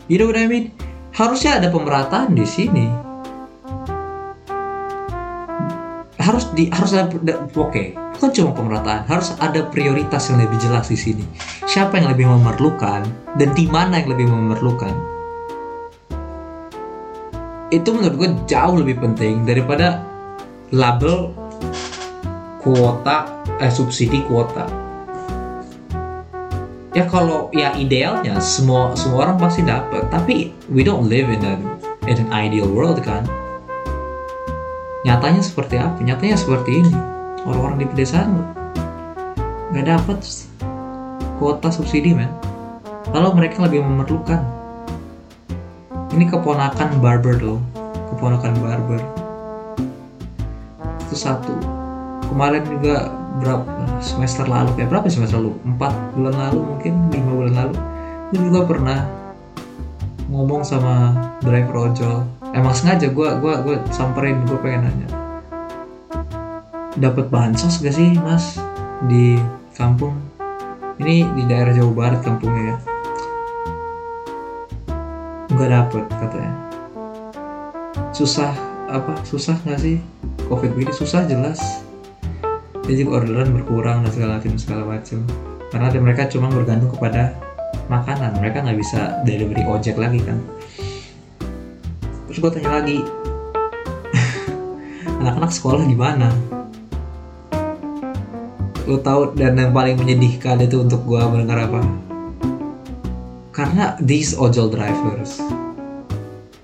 You 0.07 0.23
know 0.23 0.31
what 0.31 0.39
I 0.39 0.47
mean? 0.47 0.71
Harusnya 1.11 1.59
ada 1.59 1.69
pemerataan 1.69 2.39
di 2.39 2.47
sini. 2.47 2.87
Harus 6.23 6.47
di 6.55 6.71
harus 6.71 6.95
ada 6.95 7.11
oke, 7.11 7.51
okay, 7.59 7.99
bukan 8.15 8.31
cuma 8.31 8.51
pemerataan, 8.55 9.03
harus 9.11 9.35
ada 9.43 9.67
prioritas 9.67 10.31
yang 10.31 10.39
lebih 10.47 10.63
jelas 10.63 10.87
di 10.87 10.95
sini. 10.95 11.27
Siapa 11.67 11.99
yang 11.99 12.15
lebih 12.15 12.31
memerlukan 12.31 13.03
dan 13.35 13.49
di 13.59 13.67
mana 13.67 13.99
yang 13.99 14.15
lebih 14.15 14.31
memerlukan. 14.31 15.20
Itu 17.71 17.95
menurut 17.95 18.15
gue 18.19 18.29
jauh 18.51 18.75
lebih 18.75 18.99
penting 18.99 19.47
daripada 19.47 20.03
label 20.75 21.31
kuota 22.59 23.31
eh 23.63 23.71
subsidi 23.71 24.27
kuota. 24.27 24.67
Ya 26.91 27.07
kalau 27.07 27.47
ya 27.55 27.71
idealnya 27.79 28.43
semua 28.43 28.99
semua 28.99 29.31
orang 29.31 29.39
pasti 29.39 29.63
dapat 29.63 30.11
tapi 30.11 30.51
we 30.75 30.83
don't 30.83 31.07
live 31.07 31.31
in 31.31 31.39
an 31.47 31.63
in 32.11 32.19
an 32.19 32.29
ideal 32.35 32.67
world 32.67 32.99
kan? 33.07 33.23
Nyatanya 35.07 35.41
seperti 35.41 35.79
apa? 35.79 36.03
Nyatanya 36.03 36.35
seperti 36.35 36.83
ini. 36.83 36.95
Orang-orang 37.47 37.81
di 37.81 37.87
pedesaan 37.87 38.35
nggak 39.71 39.87
dapat 39.87 40.19
kuota 41.39 41.71
subsidi 41.71 42.19
men. 42.19 42.29
Kalau 43.15 43.31
mereka 43.33 43.63
lebih 43.65 43.87
memerlukan 43.87 44.60
ini 46.11 46.27
keponakan 46.27 46.99
barber 46.99 47.39
loh 47.39 47.61
keponakan 48.11 48.53
barber. 48.59 49.01
Itu 51.07 51.15
satu. 51.17 51.55
Kemarin 52.29 52.63
juga 52.67 53.11
berapa 53.41 53.65
semester 54.03 54.45
lalu 54.45 54.75
kayak 54.77 54.91
berapa 54.91 55.07
semester 55.09 55.39
lalu? 55.39 55.57
Empat 55.65 55.97
bulan 56.13 56.35
lalu 56.37 56.61
mungkin 56.67 56.93
lima 57.15 57.33
bulan 57.33 57.55
lalu. 57.55 57.75
Gue 58.31 58.41
juga 58.51 58.61
pernah 58.67 58.99
ngomong 60.31 60.63
sama 60.63 61.17
driver 61.43 61.91
ojol. 61.91 62.27
Emang 62.53 62.75
sengaja 62.75 63.11
gue 63.11 63.29
gue 63.41 63.55
gue 63.65 63.77
samperin 63.95 64.43
gue 64.47 64.59
pengen 64.61 64.91
nanya. 64.91 65.09
Dapat 66.99 67.31
bansos 67.31 67.79
gak 67.81 67.95
sih 67.95 68.19
mas 68.21 68.59
di 69.07 69.39
kampung? 69.79 70.15
Ini 71.01 71.25
di 71.33 71.43
daerah 71.49 71.73
Jawa 71.73 71.93
Barat 71.97 72.21
kampungnya 72.21 72.77
ya 72.77 72.90
nggak 75.61 75.73
dapet 75.77 76.05
katanya. 76.09 76.55
Susah 78.17 78.57
apa 78.89 79.13
susah 79.29 79.61
nggak 79.69 79.77
sih? 79.77 80.01
Covid 80.49 80.73
ini 80.73 80.89
susah 80.89 81.29
jelas. 81.29 81.61
Jadi 82.89 83.05
orderan 83.05 83.53
berkurang 83.53 84.09
dan 84.09 84.11
segala 84.17 84.33
macam 84.41 84.57
segala 84.57 84.83
macam. 84.89 85.21
Karena 85.69 85.93
mereka 86.01 86.25
cuma 86.33 86.49
bergantung 86.49 86.89
kepada 86.97 87.37
makanan. 87.93 88.41
Mereka 88.41 88.65
nggak 88.65 88.79
bisa 88.81 89.21
delivery 89.29 89.69
ojek 89.69 90.01
lagi 90.01 90.25
kan. 90.25 90.41
Terus 92.25 92.41
gue 92.41 92.51
tanya 92.57 92.81
lagi 92.81 93.05
anak-anak 95.21 95.53
sekolah 95.53 95.85
gimana 95.85 96.33
lo 98.91 98.99
tahu 98.99 99.39
dan 99.39 99.55
yang 99.55 99.71
paling 99.71 99.95
menyedihkan 99.95 100.59
itu 100.59 100.83
untuk 100.83 101.07
gua 101.07 101.31
mendengar 101.31 101.71
apa 101.71 101.79
karena 103.51 103.99
these 103.99 104.39
ojol 104.39 104.71
drivers 104.71 105.43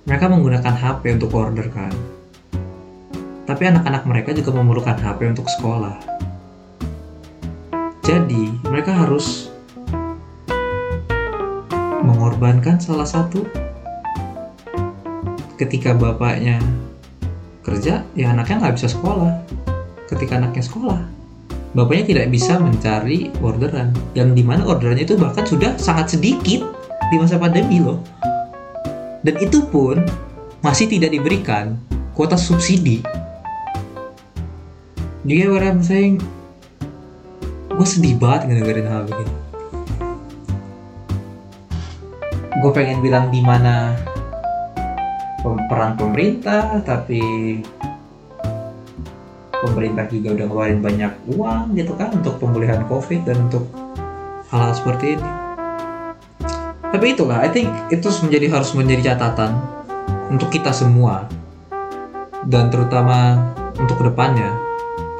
mereka 0.06 0.30
menggunakan 0.30 0.70
HP 0.70 1.18
untuk 1.18 1.34
order 1.34 1.66
kan. 1.66 1.90
Tapi 3.42 3.62
anak-anak 3.66 4.06
mereka 4.06 4.30
juga 4.30 4.54
memerlukan 4.54 4.94
HP 4.94 5.34
untuk 5.34 5.50
sekolah. 5.50 5.98
Jadi 8.06 8.54
mereka 8.70 8.94
harus 8.94 9.50
mengorbankan 12.06 12.78
salah 12.78 13.06
satu. 13.06 13.42
Ketika 15.58 15.90
bapaknya 15.98 16.62
kerja 17.66 18.06
ya 18.14 18.30
anaknya 18.30 18.62
nggak 18.62 18.78
bisa 18.78 18.94
sekolah. 18.94 19.42
Ketika 20.06 20.38
anaknya 20.38 20.62
sekolah 20.62 21.02
bapaknya 21.74 22.04
tidak 22.14 22.26
bisa 22.30 22.62
mencari 22.62 23.34
orderan. 23.42 23.90
Yang 24.14 24.28
di 24.38 24.42
mana 24.46 24.62
orderannya 24.70 25.02
itu 25.02 25.18
bahkan 25.18 25.42
sudah 25.42 25.74
sangat 25.76 26.14
sedikit 26.14 26.75
di 27.10 27.16
masa 27.18 27.38
pandemi 27.38 27.78
loh. 27.78 28.02
Dan 29.22 29.34
itu 29.42 29.66
pun 29.66 30.02
masih 30.62 30.90
tidak 30.90 31.14
diberikan 31.14 31.78
kuota 32.14 32.38
subsidi. 32.38 33.02
Dia 35.26 35.50
what 35.50 35.66
I'm 35.66 35.82
saying 35.82 36.22
gue 37.76 37.86
sedih 37.86 38.16
banget 38.16 38.48
ngedengerin 38.48 38.88
hal 38.88 39.02
begini. 39.04 39.34
Gue 42.62 42.70
pengen 42.72 43.04
bilang 43.04 43.28
di 43.28 43.44
mana 43.44 43.92
peran 45.70 45.94
pemerintah 45.94 46.82
tapi 46.82 47.22
pemerintah 49.62 50.06
juga 50.10 50.34
udah 50.34 50.46
ngeluarin 50.46 50.80
banyak 50.82 51.12
uang 51.36 51.74
gitu 51.78 51.92
kan 51.94 52.10
untuk 52.14 52.38
pemulihan 52.42 52.82
covid 52.90 53.22
dan 53.26 53.46
untuk 53.46 53.66
hal-hal 54.50 54.74
seperti 54.74 55.18
ini 55.18 55.45
tapi 56.94 57.18
itulah 57.18 57.42
I 57.42 57.50
think 57.50 57.68
itu 57.90 58.06
menjadi 58.22 58.46
harus 58.52 58.70
menjadi 58.74 59.14
catatan 59.14 59.58
untuk 60.30 60.50
kita 60.50 60.70
semua. 60.70 61.26
Dan 62.46 62.70
terutama 62.70 63.42
untuk 63.74 63.98
ke 63.98 64.04
depannya 64.06 64.54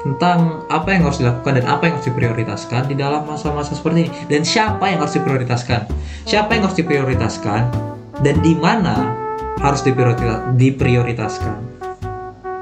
tentang 0.06 0.62
apa 0.70 0.94
yang 0.94 1.02
harus 1.10 1.18
dilakukan 1.18 1.58
dan 1.58 1.66
apa 1.66 1.90
yang 1.90 1.98
harus 1.98 2.06
diprioritaskan 2.06 2.86
di 2.86 2.94
dalam 2.94 3.26
masa-masa 3.26 3.74
seperti 3.74 4.06
ini. 4.06 4.10
Dan 4.30 4.46
siapa 4.46 4.86
yang 4.86 5.02
harus 5.02 5.18
diprioritaskan? 5.18 5.90
Siapa 6.22 6.54
yang 6.54 6.70
harus 6.70 6.78
diprioritaskan? 6.78 7.62
Dan 8.22 8.38
di 8.40 8.54
mana 8.54 9.12
harus 9.58 9.82
diprioritaskan 9.82 11.58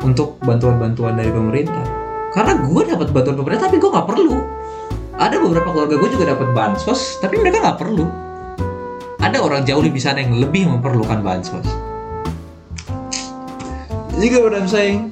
untuk 0.00 0.40
bantuan-bantuan 0.40 1.20
dari 1.20 1.28
pemerintah? 1.28 1.84
Karena 2.32 2.56
gue 2.56 2.82
dapat 2.88 3.12
bantuan 3.12 3.36
pemerintah 3.36 3.68
tapi 3.68 3.76
gue 3.76 3.90
nggak 3.92 4.08
perlu. 4.08 4.36
Ada 5.14 5.36
beberapa 5.38 5.70
keluarga 5.70 5.94
gue 6.00 6.10
juga 6.10 6.24
dapat 6.32 6.48
bansos 6.56 7.20
tapi 7.20 7.38
mereka 7.38 7.62
nggak 7.62 7.78
perlu 7.78 8.24
ada 9.24 9.40
orang 9.40 9.64
jauh 9.64 9.80
lebih 9.80 10.04
sana 10.04 10.20
yang 10.20 10.36
lebih 10.36 10.68
memerlukan 10.68 11.24
bansos. 11.24 11.64
Juga 14.20 14.36
what 14.44 14.52
I'm 14.52 14.68
saying 14.68 15.08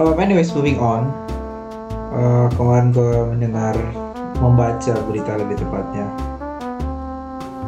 Oh, 0.00 0.16
anyways, 0.16 0.48
moving 0.56 0.80
on. 0.80 1.12
Uh, 2.08 2.48
kemarin 2.56 2.88
gue 2.88 3.36
mendengar 3.36 3.76
membaca 4.40 4.96
berita 5.04 5.36
lebih 5.36 5.60
tepatnya. 5.60 6.08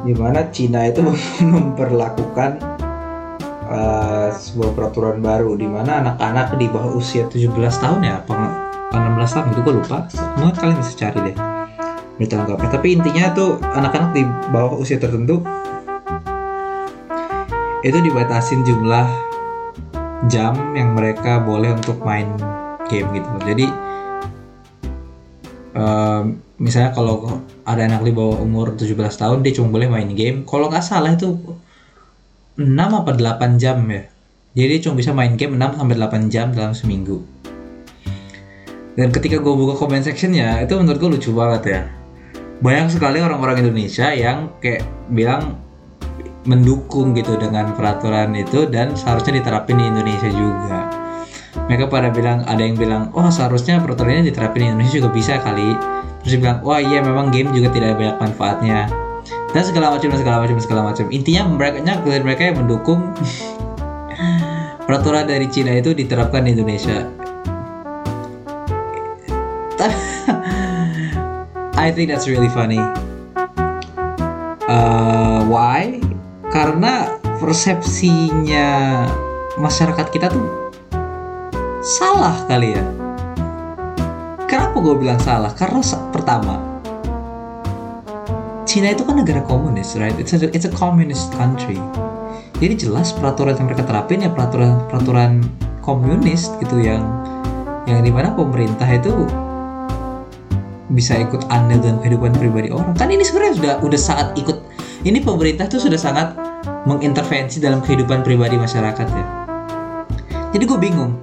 Di 0.01 0.17
mana 0.17 0.49
Cina 0.49 0.89
itu 0.89 1.05
memperlakukan 1.53 2.57
uh, 3.69 4.33
sebuah 4.33 4.73
peraturan 4.73 5.21
baru 5.21 5.61
di 5.61 5.69
mana 5.69 6.01
anak-anak 6.01 6.57
di 6.57 6.73
bawah 6.73 6.97
usia 6.97 7.29
17 7.29 7.53
tahun 7.53 8.01
ya 8.01 8.25
apa 8.25 8.33
16 8.97 9.37
tahun 9.37 9.47
itu 9.53 9.61
gue 9.61 9.75
lupa. 9.85 10.09
Mungkin 10.41 10.57
kalian 10.57 10.81
bisa 10.81 10.93
cari 10.97 11.21
deh 11.29 11.52
berita 12.23 12.39
lengkapnya 12.39 12.71
tapi 12.71 12.95
intinya 12.95 13.35
tuh 13.35 13.59
anak-anak 13.59 14.15
di 14.15 14.23
bawah 14.55 14.79
usia 14.79 15.03
tertentu 15.03 15.43
itu 17.83 17.99
dibatasin 17.99 18.63
jumlah 18.63 19.11
jam 20.31 20.55
yang 20.79 20.95
mereka 20.95 21.43
boleh 21.43 21.75
untuk 21.75 21.99
main 22.07 22.31
game 22.87 23.11
gitu. 23.11 23.31
Jadi 23.43 23.67
um, 25.75 26.39
misalnya 26.63 26.95
kalau 26.95 27.43
ada 27.67 27.83
anak 27.83 28.07
di 28.07 28.15
bawah 28.15 28.39
umur 28.39 28.79
17 28.79 28.95
tahun 28.95 29.43
dia 29.43 29.53
cuma 29.59 29.75
boleh 29.75 29.91
main 29.91 30.11
game. 30.15 30.47
Kalau 30.47 30.71
nggak 30.71 30.85
salah 30.87 31.19
itu 31.19 31.35
6 32.55 32.63
apa 32.71 33.11
8 33.19 33.59
jam 33.59 33.83
ya. 33.91 34.07
Jadi 34.55 34.75
cuma 34.87 34.95
bisa 34.95 35.11
main 35.11 35.35
game 35.35 35.59
6 35.59 35.83
sampai 35.83 35.97
8 35.99 36.31
jam 36.31 36.55
dalam 36.55 36.77
seminggu. 36.79 37.19
Dan 38.93 39.09
ketika 39.09 39.41
gue 39.41 39.55
buka 39.57 39.75
comment 39.75 40.05
sectionnya 40.05 40.61
itu 40.61 40.77
menurut 40.77 41.01
gue 41.01 41.11
lucu 41.17 41.33
banget 41.33 41.63
ya 41.65 42.02
banyak 42.63 42.95
sekali 42.95 43.19
orang-orang 43.19 43.67
Indonesia 43.67 44.15
yang 44.15 44.55
kayak 44.63 44.87
bilang 45.11 45.59
mendukung 46.47 47.11
gitu 47.15 47.35
dengan 47.35 47.75
peraturan 47.75 48.35
itu 48.39 48.71
dan 48.71 48.95
seharusnya 48.95 49.43
diterapin 49.43 49.83
di 49.83 49.87
Indonesia 49.91 50.31
juga. 50.31 50.87
Mereka 51.67 51.91
pada 51.91 52.15
bilang 52.15 52.47
ada 52.47 52.63
yang 52.63 52.79
bilang, 52.79 53.11
oh 53.19 53.27
seharusnya 53.35 53.83
peraturan 53.83 54.23
ini 54.23 54.31
diterapin 54.31 54.63
di 54.63 54.67
Indonesia 54.71 54.95
juga 55.03 55.11
bisa 55.11 55.43
kali. 55.43 55.75
Terus 56.23 56.39
bilang, 56.39 56.63
wah 56.63 56.79
iya 56.79 57.03
memang 57.03 57.35
game 57.35 57.51
juga 57.51 57.75
tidak 57.75 57.99
banyak 57.99 58.17
manfaatnya. 58.23 58.87
Dan 59.53 59.63
segala 59.67 59.93
macam 59.93 60.15
segala 60.15 60.37
macam 60.47 60.59
segala 60.63 60.81
macam. 60.87 61.07
Intinya 61.11 61.43
mereka 61.51 61.83
mereka 62.23 62.43
yang 62.47 62.57
mendukung 62.63 63.11
peraturan 64.87 65.27
dari 65.27 65.51
Cina 65.51 65.75
itu 65.75 65.91
diterapkan 65.95 66.47
di 66.47 66.55
Indonesia. 66.55 67.11
I 71.83 71.91
think 71.91 72.15
that's 72.15 72.31
really 72.31 72.49
funny. 72.55 72.79
Uh, 74.71 75.43
why? 75.51 75.99
karena 76.53 77.17
persepsinya 77.41 78.69
masyarakat 79.57 80.07
kita 80.13 80.29
tuh 80.29 80.69
salah 81.81 82.45
kali 82.45 82.77
ya 82.77 82.85
kenapa 84.45 84.77
gue 84.85 84.95
bilang 85.01 85.17
salah 85.17 85.49
karena 85.57 85.81
pertama 86.13 86.61
Cina 88.69 88.93
itu 88.93 89.03
kan 89.09 89.17
negara 89.17 89.41
komunis 89.49 89.97
right 89.97 90.13
it's 90.21 90.37
a, 90.37 90.45
it's 90.53 90.69
a 90.69 90.73
communist 90.77 91.33
country 91.41 91.81
jadi 92.61 92.77
jelas 92.77 93.17
peraturan 93.17 93.57
yang 93.57 93.73
mereka 93.73 93.89
terapin 93.89 94.21
ya 94.21 94.29
peraturan 94.29 94.77
peraturan 94.93 95.41
komunis 95.81 96.53
gitu 96.61 96.85
yang 96.85 97.01
yang 97.89 98.05
di 98.05 98.13
mana 98.13 98.29
pemerintah 98.37 98.87
itu 98.93 99.25
bisa 100.93 101.17
ikut 101.17 101.49
andil 101.49 101.81
dalam 101.81 101.99
kehidupan 102.05 102.37
pribadi 102.37 102.69
orang 102.69 102.93
kan 102.95 103.09
ini 103.09 103.25
sebenarnya 103.25 103.55
sudah 103.57 103.75
udah 103.81 104.01
sangat 104.01 104.29
ikut 104.37 104.59
ini 105.03 105.19
pemerintah 105.19 105.67
tuh 105.67 105.83
sudah 105.83 105.99
sangat 105.99 106.39
mengintervensi 106.87 107.59
dalam 107.59 107.83
kehidupan 107.83 108.23
pribadi 108.23 108.55
masyarakat 108.55 109.07
ya. 109.07 109.27
Jadi 110.55 110.63
gue 110.63 110.79
bingung. 110.79 111.19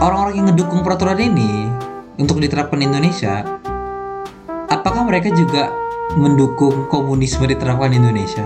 Orang-orang 0.00 0.40
yang 0.40 0.46
ngedukung 0.52 0.84
peraturan 0.84 1.20
ini 1.20 1.68
untuk 2.20 2.40
diterapkan 2.40 2.80
di 2.80 2.88
Indonesia, 2.88 3.44
apakah 4.68 5.04
mereka 5.04 5.32
juga 5.32 5.72
mendukung 6.16 6.88
komunisme 6.92 7.48
diterapkan 7.48 7.92
di 7.92 7.96
Indonesia? 8.00 8.44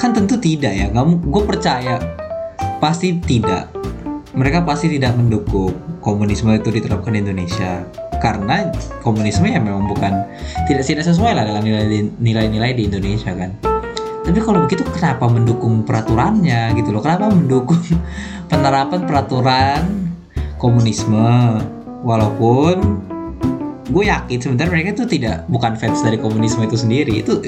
Kan 0.00 0.16
tentu 0.16 0.40
tidak 0.40 0.72
ya. 0.76 0.88
Gue 1.04 1.42
percaya 1.44 2.00
pasti 2.80 3.16
tidak. 3.20 3.68
Mereka 4.32 4.64
pasti 4.64 4.92
tidak 4.92 5.16
mendukung 5.16 5.89
komunisme 6.00 6.50
itu 6.56 6.72
diterapkan 6.72 7.14
di 7.14 7.20
Indonesia. 7.22 7.84
Karena 8.20 8.68
komunisme 9.00 9.48
ya 9.48 9.60
memang 9.60 9.88
bukan 9.88 10.12
tidak 10.68 10.84
tidak 10.84 11.04
sesuai 11.08 11.32
lah 11.32 11.44
dengan 11.48 11.64
nilai-nilai 12.20 12.76
di 12.76 12.88
Indonesia 12.88 13.32
kan. 13.32 13.56
Tapi 14.20 14.38
kalau 14.44 14.68
begitu 14.68 14.84
kenapa 14.84 15.24
mendukung 15.32 15.84
peraturannya 15.88 16.76
gitu 16.76 16.92
loh? 16.92 17.00
Kenapa 17.00 17.32
mendukung 17.32 17.80
penerapan 18.52 19.08
peraturan 19.08 19.80
komunisme? 20.60 21.60
Walaupun 22.04 22.76
gue 23.90 24.04
yakin 24.06 24.38
sebenarnya 24.40 24.72
mereka 24.72 24.88
itu 25.00 25.04
tidak 25.18 25.44
bukan 25.48 25.76
fans 25.76 26.00
dari 26.04 26.20
komunisme 26.20 26.60
itu 26.64 26.76
sendiri. 26.76 27.24
Itu 27.24 27.40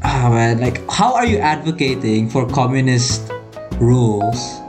ah 0.00 0.26
like 0.58 0.82
how 0.90 1.14
are 1.14 1.28
you 1.28 1.38
advocating 1.38 2.26
for 2.26 2.48
communist 2.48 3.30
rules 3.80 4.59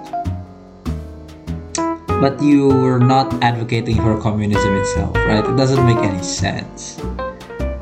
but 2.22 2.38
you 2.38 2.70
were 2.70 3.02
not 3.02 3.34
advocating 3.42 3.98
for 3.98 4.14
communism 4.22 4.78
itself, 4.78 5.18
right? 5.26 5.42
It 5.42 5.58
doesn't 5.58 5.82
make 5.90 5.98
any 6.06 6.22
sense. 6.22 7.02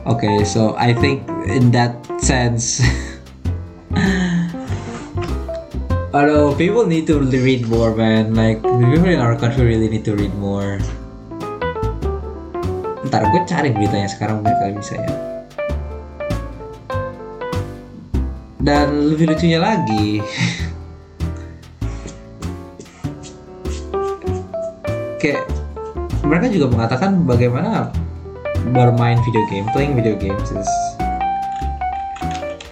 Okay, 0.08 0.47
so 0.47 0.80
I 0.80 0.95
think 0.95 1.28
in 1.43 1.75
that 1.75 1.99
sense, 2.23 2.80
I 6.15 6.25
know 6.25 6.56
people 6.56 6.88
need 6.88 7.06
to 7.12 7.19
read 7.19 7.67
more, 7.67 7.93
man. 7.93 8.34
Like 8.34 8.63
people 8.63 9.12
in 9.12 9.19
our 9.19 9.36
country 9.36 9.67
really 9.67 9.91
need 9.91 10.08
to 10.08 10.15
read 10.15 10.34
more. 10.39 10.80
Ntar 13.12 13.28
gue 13.36 13.41
cari 13.43 13.75
beritanya 13.75 14.08
sekarang 14.08 14.39
mungkin 14.39 14.56
kalian 14.56 14.78
bisa 14.80 14.95
ya. 14.95 15.12
Dan 18.60 19.13
lebih 19.13 19.36
lucunya 19.36 19.60
lagi, 19.60 20.23
kayak 25.19 25.43
mereka 26.23 26.47
juga 26.51 26.67
mengatakan 26.71 27.27
bagaimana 27.27 27.91
bermain 28.71 29.19
video 29.23 29.43
game, 29.47 29.65
playing 29.71 29.95
video 29.95 30.15
games 30.19 30.51
is 30.51 30.69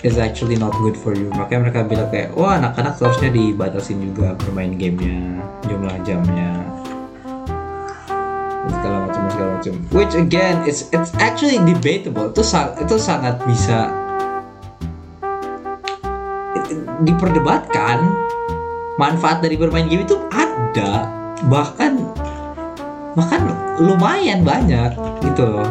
is 0.05 0.15
actually 0.21 0.55
not 0.55 0.71
good 0.79 0.95
for 0.95 1.11
you. 1.11 1.27
Makanya 1.35 1.67
mereka 1.67 1.79
bilang 1.83 2.07
kayak, 2.13 2.31
wah 2.37 2.55
anak-anak 2.55 2.95
seharusnya 2.95 3.33
dibatasin 3.33 3.99
juga 3.99 4.37
bermain 4.45 4.77
gamenya, 4.77 5.41
jumlah 5.67 5.95
jamnya, 6.05 6.63
segala 8.71 8.97
macam 9.09 9.21
segala 9.31 9.49
macam. 9.57 9.73
Which 9.91 10.13
again, 10.15 10.63
it's 10.63 10.87
it's 10.93 11.11
actually 11.17 11.59
debatable. 11.65 12.29
Itu 12.31 12.45
itu 12.79 12.95
sangat 12.95 13.41
bisa 13.43 13.91
diperdebatkan. 17.03 18.27
Manfaat 18.97 19.45
dari 19.45 19.57
bermain 19.57 19.85
game 19.85 20.05
itu 20.09 20.17
ada, 20.33 21.09
bahkan 21.49 21.96
bahkan 23.17 23.49
lumayan 23.81 24.45
banyak 24.45 24.93
gitu 25.25 25.49
loh. 25.49 25.65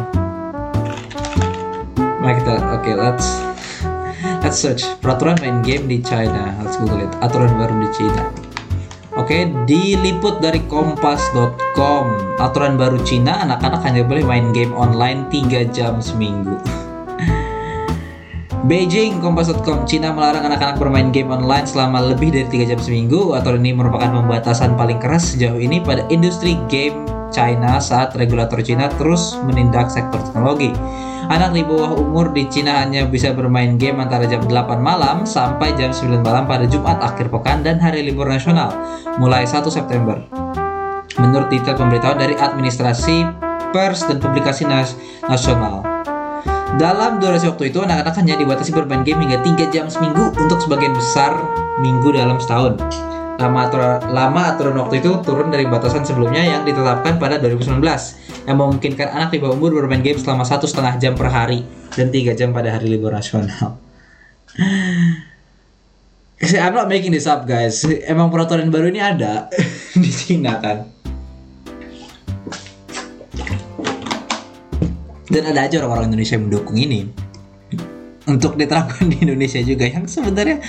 Nah 2.19 2.31
kita 2.35 2.59
oke 2.59 2.83
okay, 2.83 2.93
let's 2.99 3.39
let's 4.43 4.59
search 4.59 4.83
peraturan 4.99 5.39
main 5.39 5.63
game 5.63 5.87
di 5.87 6.03
China. 6.03 6.51
Let's 6.59 6.75
google 6.75 7.07
it. 7.07 7.11
Aturan 7.23 7.55
baru 7.55 7.71
di 7.87 7.89
China. 7.95 8.27
Oke, 9.17 9.33
okay, 9.33 9.41
diliput 9.65 10.37
dari 10.45 10.61
kompas.com. 10.69 12.37
Aturan 12.37 12.77
baru 12.77 13.01
Cina, 13.01 13.41
anak-anak 13.41 13.81
hanya 13.81 14.05
boleh 14.05 14.21
main 14.21 14.53
game 14.53 14.69
online 14.77 15.25
3 15.33 15.73
jam 15.73 15.97
seminggu. 15.97 16.53
Beijing, 18.69 19.17
kompas.com, 19.17 19.89
Cina 19.89 20.13
melarang 20.13 20.45
anak-anak 20.45 20.77
bermain 20.77 21.09
game 21.09 21.33
online 21.33 21.65
selama 21.65 22.13
lebih 22.13 22.29
dari 22.29 22.45
3 22.61 22.77
jam 22.77 22.77
seminggu. 22.77 23.33
Aturan 23.33 23.65
ini 23.65 23.73
merupakan 23.73 24.21
pembatasan 24.21 24.77
paling 24.77 25.01
keras 25.01 25.33
sejauh 25.33 25.57
ini 25.57 25.81
pada 25.81 26.05
industri 26.13 26.53
game 26.69 27.16
China 27.29 27.79
saat 27.81 28.15
regulator 28.15 28.59
Cina 28.63 28.87
terus 28.95 29.35
menindak 29.43 29.91
sektor 29.91 30.19
teknologi. 30.23 30.71
Anak 31.27 31.51
di 31.51 31.63
bawah 31.67 31.91
umur 31.99 32.31
di 32.31 32.47
Cina 32.47 32.79
hanya 32.79 33.03
bisa 33.03 33.35
bermain 33.35 33.75
game 33.75 33.99
antara 33.99 34.23
jam 34.31 34.39
8 34.47 34.79
malam 34.79 35.27
sampai 35.27 35.75
jam 35.75 35.91
9 35.91 36.23
malam 36.23 36.47
pada 36.47 36.63
Jumat 36.63 37.03
akhir 37.03 37.27
pekan 37.27 37.67
dan 37.67 37.83
hari 37.83 37.99
libur 37.99 38.31
nasional 38.31 38.71
mulai 39.19 39.43
1 39.43 39.67
September. 39.67 40.23
Menurut 41.19 41.51
detail 41.51 41.75
pemberitahuan 41.75 42.15
dari 42.15 42.37
administrasi 42.39 43.27
pers 43.75 44.07
dan 44.07 44.23
publikasi 44.23 44.63
nas 44.63 44.95
nasional. 45.27 45.83
Dalam 46.77 47.17
durasi 47.17 47.49
waktu 47.49 47.73
itu, 47.73 47.81
anak-anak 47.81 48.15
hanya 48.21 48.35
dibatasi 48.37 48.71
bermain 48.75 49.01
game 49.01 49.23
hingga 49.23 49.39
3 49.41 49.73
jam 49.73 49.87
seminggu 49.89 50.31
untuk 50.35 50.61
sebagian 50.61 50.93
besar 50.93 51.33
minggu 51.81 52.13
dalam 52.13 52.37
setahun. 52.37 52.77
Lama 53.37 53.69
aturan, 53.69 54.01
lama 54.09 54.41
aturan 54.49 54.73
waktu 54.81 55.05
itu 55.05 55.13
turun 55.21 55.53
dari 55.53 55.69
batasan 55.69 56.01
sebelumnya 56.01 56.41
yang 56.41 56.65
ditetapkan 56.65 57.21
pada 57.21 57.37
2019 57.37 57.77
yang 58.49 58.57
memungkinkan 58.57 59.13
anak 59.13 59.29
di 59.29 59.37
bawah 59.37 59.53
umur 59.53 59.85
bermain 59.85 60.01
game 60.01 60.17
selama 60.17 60.41
satu 60.41 60.65
setengah 60.65 60.97
jam 60.97 61.13
per 61.13 61.29
hari 61.29 61.61
dan 61.93 62.09
3 62.09 62.33
jam 62.33 62.49
pada 62.49 62.73
hari 62.73 62.89
libur 62.89 63.13
nasional. 63.13 63.77
I'm 66.37 66.73
not 66.73 66.89
making 66.89 67.13
this 67.13 67.29
up 67.29 67.45
guys. 67.45 67.85
Emang 68.05 68.33
peraturan 68.33 68.73
baru 68.73 68.89
ini 68.89 69.01
ada 69.01 69.53
di 70.01 70.09
Cina 70.09 70.57
kan. 70.57 70.97
dan 75.27 75.43
ada 75.53 75.67
aja 75.67 75.83
orang-orang 75.83 76.09
Indonesia 76.09 76.39
yang 76.39 76.49
mendukung 76.49 76.77
ini 76.79 77.26
untuk 78.27 78.59
diterapkan 78.59 79.07
di 79.07 79.23
Indonesia 79.23 79.63
juga. 79.63 79.87
Yang 79.87 80.19
sebenarnya 80.19 80.59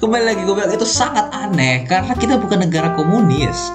kembali 0.00 0.24
lagi 0.24 0.40
gue 0.42 0.54
bilang 0.56 0.72
itu 0.72 0.88
sangat 0.88 1.28
aneh 1.30 1.84
karena 1.84 2.16
kita 2.16 2.40
bukan 2.40 2.64
negara 2.64 2.96
komunis. 2.96 3.70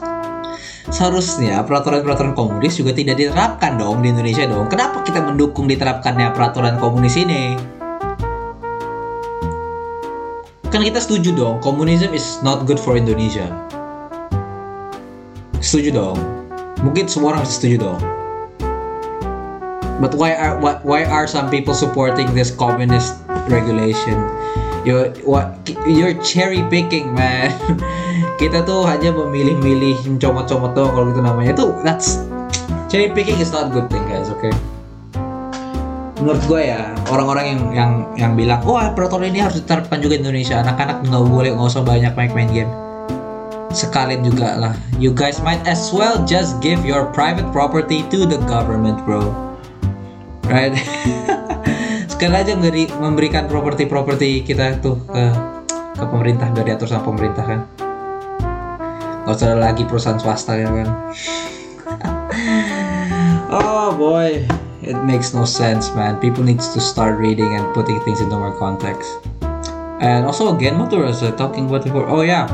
Seharusnya 0.89 1.61
peraturan-peraturan 1.67 2.33
komunis 2.33 2.79
juga 2.79 2.95
tidak 2.95 3.21
diterapkan 3.21 3.77
dong 3.77 4.01
di 4.01 4.09
Indonesia 4.09 4.49
dong. 4.49 4.65
Kenapa 4.67 5.05
kita 5.05 5.21
mendukung 5.21 5.69
diterapkannya 5.69 6.33
peraturan 6.33 6.81
komunis 6.81 7.15
ini? 7.19 7.53
Kan 10.67 10.83
kita 10.83 10.99
setuju 10.99 11.31
dong 11.31 11.63
komunisme 11.63 12.11
is 12.11 12.43
not 12.43 12.65
good 12.65 12.81
for 12.81 12.97
Indonesia. 12.97 13.47
Setuju 15.61 15.89
dong. 15.93 16.17
Mungkin 16.81 17.09
semua 17.09 17.33
orang 17.33 17.45
setuju 17.45 17.81
dong 17.81 18.16
But 19.97 20.13
why 20.13 20.37
are 20.37 20.61
what 20.61 20.85
why 20.85 21.09
are 21.09 21.25
some 21.25 21.49
people 21.49 21.73
supporting 21.73 22.29
this 22.37 22.53
communist 22.53 23.17
regulation? 23.49 24.21
You 24.85 25.09
what 25.25 25.57
you're 25.89 26.13
cherry 26.21 26.61
picking, 26.69 27.17
man. 27.17 27.49
Kita 28.41 28.61
tuh 28.61 28.85
hanya 28.85 29.09
memilih-milih 29.09 30.21
comot-comot 30.21 30.77
doang 30.77 30.93
kalau 30.93 31.05
gitu 31.09 31.21
namanya. 31.25 31.57
Itu 31.57 31.73
that's 31.81 32.21
cherry 32.93 33.09
picking 33.09 33.41
is 33.41 33.49
not 33.49 33.73
good 33.73 33.89
thing, 33.89 34.05
guys. 34.05 34.29
Okay? 34.37 34.53
Menurut 36.21 36.45
gue 36.45 36.61
ya 36.69 36.93
orang-orang 37.09 37.45
yang 37.57 37.61
yang 37.73 37.91
yang 38.13 38.31
bilang, 38.37 38.61
wah 38.69 38.93
oh, 38.93 38.93
peraturan 38.93 39.33
ini 39.33 39.41
harus 39.41 39.57
diterapkan 39.65 39.97
juga 39.97 40.21
Indonesia. 40.21 40.61
Anak-anak 40.61 41.09
nggak 41.09 41.25
boleh 41.25 41.49
nggak 41.57 41.69
usah 41.73 41.81
banyak 41.81 42.13
main-main 42.13 42.49
game 42.53 42.71
sekalian 43.73 44.21
juga 44.25 44.57
lah. 44.57 44.73
You 45.01 45.09
guys 45.13 45.41
might 45.41 45.61
as 45.65 45.89
well 45.89 46.21
just 46.25 46.61
give 46.61 46.85
your 46.85 47.09
private 47.13 47.49
property 47.49 48.05
to 48.13 48.25
the 48.25 48.41
government, 48.45 49.01
bro 49.05 49.46
right. 50.49 50.73
Sekali 52.11 52.35
aja 52.35 52.53
ngeri 52.57 52.89
memberikan 52.97 53.45
properti-properti 53.45 54.41
kita 54.41 54.81
tuh 54.81 54.97
ke 55.05 55.23
ke 55.97 56.05
pemerintah 56.05 56.49
biar 56.53 56.65
diatur 56.73 56.89
sama 56.89 57.13
pemerintah 57.13 57.45
kan? 57.45 57.59
Nggak 59.25 59.35
usah 59.37 59.59
lagi 59.59 59.83
perusahaan 59.85 60.19
swasta 60.21 60.57
ya 60.57 60.69
kan? 60.71 60.89
Oh 63.47 63.95
boy. 63.95 64.43
It 64.83 64.99
makes 65.07 65.31
no 65.31 65.47
sense 65.47 65.87
man. 65.95 66.19
People 66.19 66.43
needs 66.43 66.67
to 66.75 66.83
start 66.83 67.15
reading 67.15 67.47
and 67.55 67.63
putting 67.71 67.95
things 68.03 68.19
into 68.19 68.35
more 68.35 68.51
context. 68.59 69.07
And 70.03 70.27
also 70.27 70.51
again 70.51 70.75
what 70.75 70.91
was 70.91 71.23
uh, 71.23 71.31
talking 71.39 71.71
about 71.71 71.87
before 71.87 72.03
oh 72.11 72.27
yeah. 72.27 72.45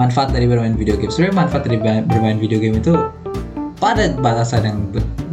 Manfaat 0.00 0.32
dari 0.32 0.48
bermain 0.48 0.74
video 0.74 0.96
game 0.96 1.12
sebenarnya 1.12 1.36
manfaat 1.44 1.62
dari 1.68 1.78
bermain 2.08 2.40
video 2.40 2.58
game 2.58 2.80
itu 2.80 2.96
pada 3.78 4.10
batasan 4.16 4.64
yang 4.64 4.80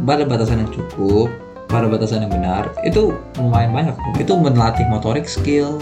pada 0.02 0.26
batasan 0.26 0.66
yang 0.66 0.70
cukup 0.70 1.30
pada 1.72 1.88
batasan 1.88 2.28
yang 2.28 2.32
benar 2.36 2.68
itu 2.84 3.16
lumayan 3.40 3.72
banyak. 3.72 3.96
Itu 4.20 4.36
melatih 4.36 4.84
motorik 4.92 5.24
skill 5.24 5.80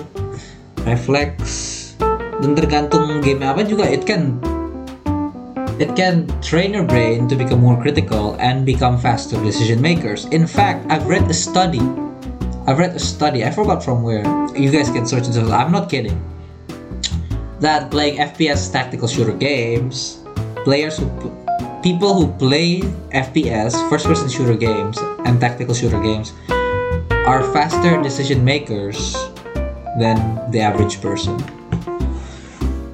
refleks 0.87 1.76
dan 2.40 2.54
tergantung 2.56 3.20
game 3.20 3.42
apa 3.42 3.66
juga 3.66 3.85
it 3.85 4.06
can 4.06 4.38
it 5.83 5.92
can 5.98 6.30
train 6.40 6.72
your 6.72 6.87
brain 6.87 7.26
to 7.26 7.35
become 7.35 7.61
more 7.61 7.76
critical 7.76 8.38
and 8.38 8.62
become 8.62 8.94
faster 8.94 9.37
decision 9.42 9.83
makers. 9.83 10.30
In 10.30 10.46
fact 10.46 10.87
I've 10.87 11.11
read 11.11 11.26
a 11.26 11.37
study 11.37 11.83
I've 12.70 12.78
read 12.78 12.94
a 12.94 13.02
study 13.02 13.42
I 13.42 13.50
forgot 13.50 13.83
from 13.83 14.06
where. 14.06 14.22
You 14.54 14.70
guys 14.70 14.94
can 14.94 15.11
search 15.11 15.26
it. 15.26 15.35
I'm 15.37 15.74
not 15.74 15.90
kidding. 15.90 16.14
That 17.61 17.90
playing 17.90 18.22
FPS 18.22 18.70
tactical 18.70 19.11
shooter 19.11 19.35
games 19.35 20.20
players 20.64 21.00
who 21.00 21.09
people 21.80 22.12
who 22.12 22.28
play 22.36 22.84
FPS, 23.08 23.72
first 23.88 24.04
person 24.04 24.28
shooter 24.28 24.56
games, 24.56 25.00
and 25.24 25.40
tactical 25.40 25.72
shooter 25.72 26.00
games 26.00 26.36
are 27.24 27.40
faster 27.56 27.96
decision 28.04 28.44
makers 28.44 29.16
than 29.96 30.20
the 30.52 30.60
average 30.60 31.00
person. 31.00 31.40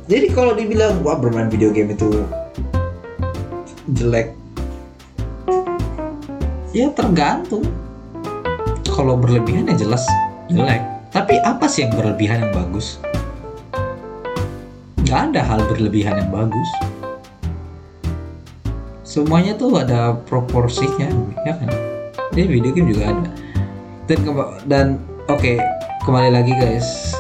Jadi 0.07 0.31
kalau 0.31 0.55
dibilang 0.55 1.03
wah 1.03 1.19
bermain 1.19 1.51
video 1.51 1.75
game 1.75 1.91
itu 1.91 2.23
jelek, 3.99 4.31
ya 6.71 6.95
tergantung. 6.95 7.67
Kalau 8.87 9.19
berlebihan 9.19 9.67
ya 9.67 9.77
jelas 9.77 10.07
jelek. 10.47 10.81
Tapi 11.11 11.43
apa 11.43 11.67
sih 11.67 11.85
yang 11.85 11.93
berlebihan 11.99 12.39
yang 12.49 12.53
bagus? 12.55 13.03
Gak 15.05 15.35
ada 15.35 15.43
hal 15.43 15.61
berlebihan 15.71 16.19
yang 16.19 16.31
bagus 16.31 16.96
semuanya 19.17 19.57
tuh 19.57 19.73
ada 19.81 20.13
proporsinya 20.29 21.09
ya 21.49 21.57
kan? 21.57 21.73
Jadi 22.37 22.45
video 22.53 22.71
game 22.77 22.93
juga 22.93 23.17
ada. 23.17 23.29
Dan 24.05 24.19
dan 24.69 24.87
oke 25.33 25.41
okay, 25.41 25.57
kembali 26.05 26.37
lagi 26.37 26.53
guys. 26.53 27.17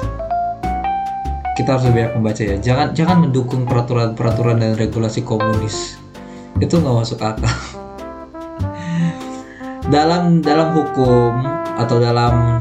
Kita 1.56 1.80
harus 1.80 1.88
banyak 1.88 2.20
membaca 2.20 2.42
ya. 2.44 2.60
Jangan 2.60 2.92
jangan 2.92 3.16
mendukung 3.24 3.64
peraturan-peraturan 3.64 4.60
dan 4.60 4.76
regulasi 4.76 5.24
komunis. 5.24 5.96
Itu 6.60 6.84
nggak 6.84 6.96
masuk 7.00 7.24
akal. 7.24 7.48
Dalam 9.96 10.44
dalam 10.44 10.76
hukum 10.76 11.46
atau 11.78 11.96
dalam 12.02 12.58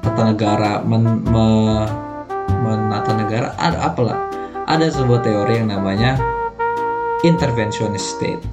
tata 0.00 0.22
negara 0.32 0.80
men, 0.80 1.20
me, 1.22 1.46
menata 2.66 3.14
negara 3.14 3.54
ada 3.60 3.78
apalah. 3.86 4.18
Ada 4.66 4.90
sebuah 4.90 5.20
teori 5.20 5.60
yang 5.60 5.68
namanya 5.68 6.39
interventionist 7.24 8.16
state 8.16 8.44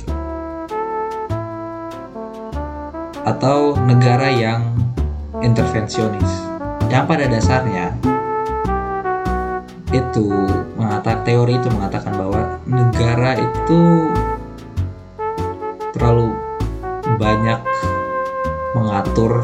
atau 3.28 3.76
negara 3.84 4.32
yang 4.32 4.64
intervensionis 5.44 6.32
yang 6.88 7.04
pada 7.08 7.28
dasarnya 7.28 7.92
itu 9.92 10.28
mengatakan 10.76 11.24
teori 11.24 11.60
itu 11.60 11.70
mengatakan 11.72 12.14
bahwa 12.16 12.60
negara 12.68 13.40
itu 13.40 14.12
banyak 17.18 17.60
mengatur 18.78 19.44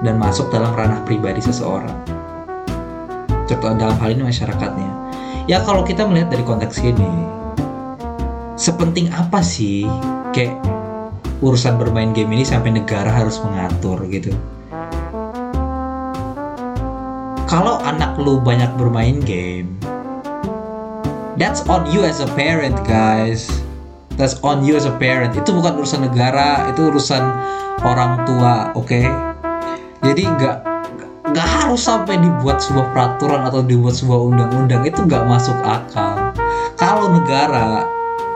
dan 0.00 0.16
masuk 0.16 0.48
dalam 0.48 0.72
ranah 0.72 1.04
pribadi 1.04 1.44
seseorang. 1.44 1.92
Contoh 3.46 3.74
dalam 3.76 3.96
hal 4.00 4.16
ini 4.16 4.22
masyarakatnya. 4.26 4.90
Ya 5.46 5.60
kalau 5.62 5.84
kita 5.84 6.08
melihat 6.08 6.32
dari 6.32 6.42
konteks 6.46 6.80
ini, 6.80 7.10
sepenting 8.62 9.10
apa 9.10 9.42
sih 9.42 9.82
kayak 10.30 10.54
urusan 11.42 11.82
bermain 11.82 12.14
game 12.14 12.30
ini 12.30 12.46
sampai 12.46 12.70
negara 12.70 13.10
harus 13.10 13.42
mengatur 13.42 13.98
gitu? 14.06 14.30
Kalau 17.50 17.82
anak 17.82 18.14
lu 18.22 18.38
banyak 18.38 18.70
bermain 18.78 19.18
game, 19.18 19.74
that's 21.34 21.66
on 21.66 21.90
you 21.90 22.06
as 22.06 22.22
a 22.22 22.30
parent, 22.38 22.78
guys. 22.86 23.50
That's 24.14 24.38
on 24.46 24.62
you 24.62 24.78
as 24.78 24.86
a 24.86 24.94
parent. 24.94 25.34
Itu 25.34 25.58
bukan 25.58 25.82
urusan 25.82 26.06
negara, 26.06 26.70
itu 26.70 26.86
urusan 26.86 27.20
orang 27.82 28.22
tua, 28.30 28.70
oke? 28.78 28.86
Okay? 28.86 29.10
Jadi 30.06 30.22
nggak 30.22 30.56
nggak 31.34 31.48
harus 31.50 31.82
sampai 31.82 32.14
dibuat 32.14 32.62
sebuah 32.62 32.94
peraturan 32.94 33.42
atau 33.42 33.60
dibuat 33.66 33.98
sebuah 33.98 34.20
undang-undang 34.32 34.86
itu 34.86 35.02
nggak 35.02 35.26
masuk 35.26 35.58
akal. 35.66 36.30
Kalau 36.78 37.10
negara 37.10 37.91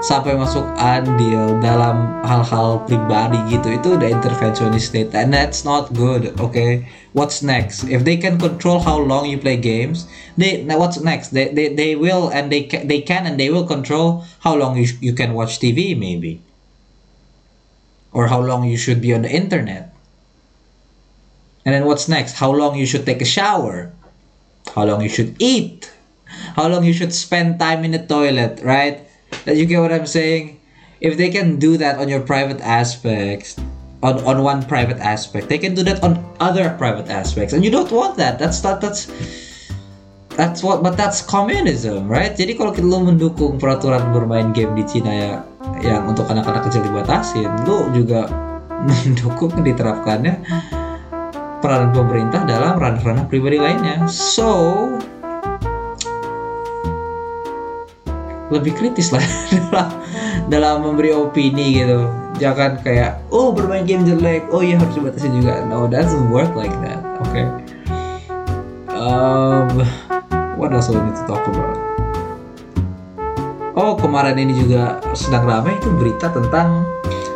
sampai 0.07 0.39
masuk 0.39 0.63
andil 0.79 1.59
dalam 1.59 2.23
hal-hal 2.23 2.87
pribadi 2.87 3.43
gitu. 3.51 3.75
Itu 3.75 3.99
udah 3.99 4.07
interventionist 4.07 4.95
state 4.95 5.11
and 5.19 5.35
that's 5.35 5.67
not 5.67 5.91
good 5.91 6.31
okay? 6.39 6.87
What's 7.11 7.43
next? 7.43 7.91
If 7.91 8.07
they 8.07 8.15
can 8.15 8.39
control 8.39 8.79
how 8.79 9.03
long 9.03 9.27
you 9.27 9.43
play 9.43 9.59
games 9.59 10.07
they 10.39 10.63
what's 10.63 11.03
next? 11.03 11.35
They, 11.35 11.51
they, 11.51 11.75
they 11.75 11.99
will 11.99 12.31
and 12.31 12.55
they 12.55 12.71
can 12.71 12.87
they 12.87 13.03
can 13.03 13.27
and 13.27 13.35
they 13.35 13.51
will 13.51 13.67
control 13.67 14.23
how 14.47 14.55
long 14.55 14.79
you, 14.79 14.87
you 15.03 15.11
can 15.11 15.35
watch 15.35 15.59
tv 15.59 15.99
maybe. 15.99 16.39
Or 18.15 18.31
how 18.31 18.41
long 18.41 18.65
you 18.65 18.79
should 18.79 19.03
be 19.03 19.11
on 19.11 19.27
the 19.27 19.33
internet. 19.33 19.91
And 21.67 21.75
then 21.75 21.85
what's 21.85 22.07
next? 22.07 22.39
How 22.39 22.55
long 22.55 22.79
you 22.79 22.87
should 22.87 23.05
take 23.05 23.21
a 23.21 23.27
shower? 23.27 23.91
How 24.71 24.87
long 24.87 25.03
you 25.03 25.11
should 25.11 25.35
eat? 25.43 25.91
How 26.55 26.69
long 26.69 26.85
you 26.85 26.95
should 26.95 27.13
spend 27.13 27.59
time 27.59 27.83
in 27.83 27.91
the 27.91 27.99
toilet 27.99 28.63
right 28.63 29.06
you 29.47 29.67
get 29.67 29.81
what 29.81 29.93
I'm 29.93 30.07
saying? 30.07 30.61
If 31.01 31.17
they 31.17 31.29
can 31.29 31.59
do 31.59 31.77
that 31.77 31.99
on 31.99 32.09
your 32.09 32.21
private 32.21 32.61
aspects, 32.65 33.61
on 34.03 34.21
on 34.25 34.43
one 34.43 34.65
private 34.65 34.99
aspect, 34.99 35.49
they 35.49 35.59
can 35.59 35.75
do 35.75 35.85
that 35.85 36.03
on 36.03 36.21
other 36.41 36.73
private 36.81 37.09
aspects, 37.09 37.53
and 37.53 37.65
you 37.65 37.71
don't 37.71 37.93
want 37.93 38.17
that. 38.17 38.39
That's 38.39 38.65
not 38.65 38.81
that's 38.81 39.09
that's 40.37 40.61
what 40.63 40.85
but 40.85 40.97
that's 40.97 41.25
communism, 41.25 42.09
right? 42.09 42.33
Jadi 42.37 42.57
kalau 42.57 42.73
kita 42.73 42.85
lo 42.85 43.05
mendukung 43.05 43.57
peraturan 43.57 44.13
bermain 44.13 44.53
game 44.53 44.77
di 44.77 44.85
Cina 44.85 45.13
ya 45.13 45.33
yang 45.81 46.09
untuk 46.09 46.29
anak-anak 46.29 46.69
kecil 46.69 46.85
dibatasin, 46.85 47.51
lo 47.65 47.89
juga 47.93 48.29
mendukung 48.89 49.53
diterapkannya 49.65 50.35
peran 51.65 51.91
pemerintah 51.91 52.45
dalam 52.45 52.77
ranah-ranah 52.77 53.27
pribadi 53.27 53.59
lainnya. 53.59 54.05
So, 54.07 54.87
lebih 58.53 58.73
kritis 58.79 59.11
lah 59.11 59.23
dalam 59.55 59.89
dalam 60.47 60.77
memberi 60.85 61.11
opini 61.15 61.83
gitu. 61.83 62.07
Jangan 62.37 62.85
kayak 62.85 63.19
oh 63.33 63.51
bermain 63.51 63.89
game 63.89 64.05
jelek. 64.05 64.45
Oh 64.53 64.61
iya 64.61 64.77
harus 64.77 64.95
dibatasi 64.95 65.29
juga. 65.33 65.65
No 65.67 65.89
that 65.89 66.07
doesn't 66.07 66.29
work 66.29 66.53
like 66.55 66.75
that. 66.85 67.01
Oke 67.25 67.33
okay. 67.33 67.47
um, 68.93 69.83
what 70.61 70.73
else 70.73 70.93
we 70.93 71.01
need 71.01 71.17
to 71.17 71.25
talk 71.25 71.43
about? 71.49 71.77
Oh 73.77 73.93
kemarin 73.93 74.41
ini 74.41 74.57
juga 74.57 75.05
sedang 75.13 75.45
ramai 75.45 75.77
itu 75.77 75.93
berita 75.97 76.33
tentang 76.33 76.89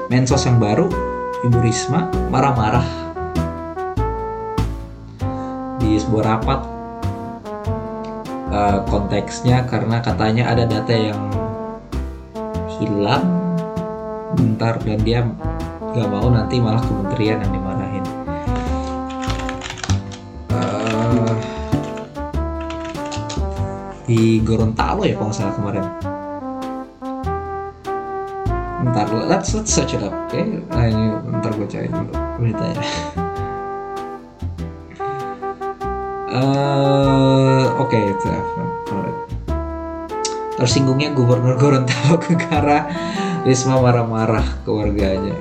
mensos 0.08 0.48
yang 0.48 0.56
baru 0.56 0.88
Ibu 1.44 1.58
Risma 1.60 2.08
marah-marah 2.28 2.84
di 5.80 5.96
sebuah 5.96 6.24
rapat 6.36 6.79
uh, 8.50 8.82
konteksnya 8.90 9.64
karena 9.70 10.02
katanya 10.02 10.50
ada 10.50 10.66
data 10.66 10.94
yang 10.94 11.20
hilang. 12.78 13.24
Bentar 14.30 14.78
dan 14.86 15.00
dia 15.02 15.26
nggak 15.90 16.06
mau 16.06 16.30
nanti 16.30 16.62
malah 16.62 16.82
kementerian 16.86 17.42
yang 17.42 17.50
dimarahin. 17.50 18.04
Uh, 20.54 21.34
di 24.06 24.38
Gorontalo 24.46 25.02
ya 25.02 25.18
kalau 25.18 25.34
salah 25.34 25.54
kemarin. 25.58 25.84
Bentar 28.80 29.06
let's 29.26 29.50
let's 29.54 29.70
search 29.74 29.98
it 29.98 30.02
up 30.02 30.14
oke? 30.14 30.30
Okay? 30.30 30.46
nah 30.70 30.86
ini 30.86 31.04
bentar 31.26 31.50
gue 31.58 31.66
cari 31.66 31.88
dulu 31.90 32.12
beritanya. 32.38 32.86
Uh, 36.30 37.58
oke 37.80 37.96
okay, 37.96 38.12
tersinggungnya 40.60 41.16
gubernur 41.16 41.56
Gorontalo 41.56 42.20
Gegara 42.28 42.84
Risma 43.48 43.80
marah-marah 43.80 44.44
ke 44.60 44.68
warganya 44.68 45.32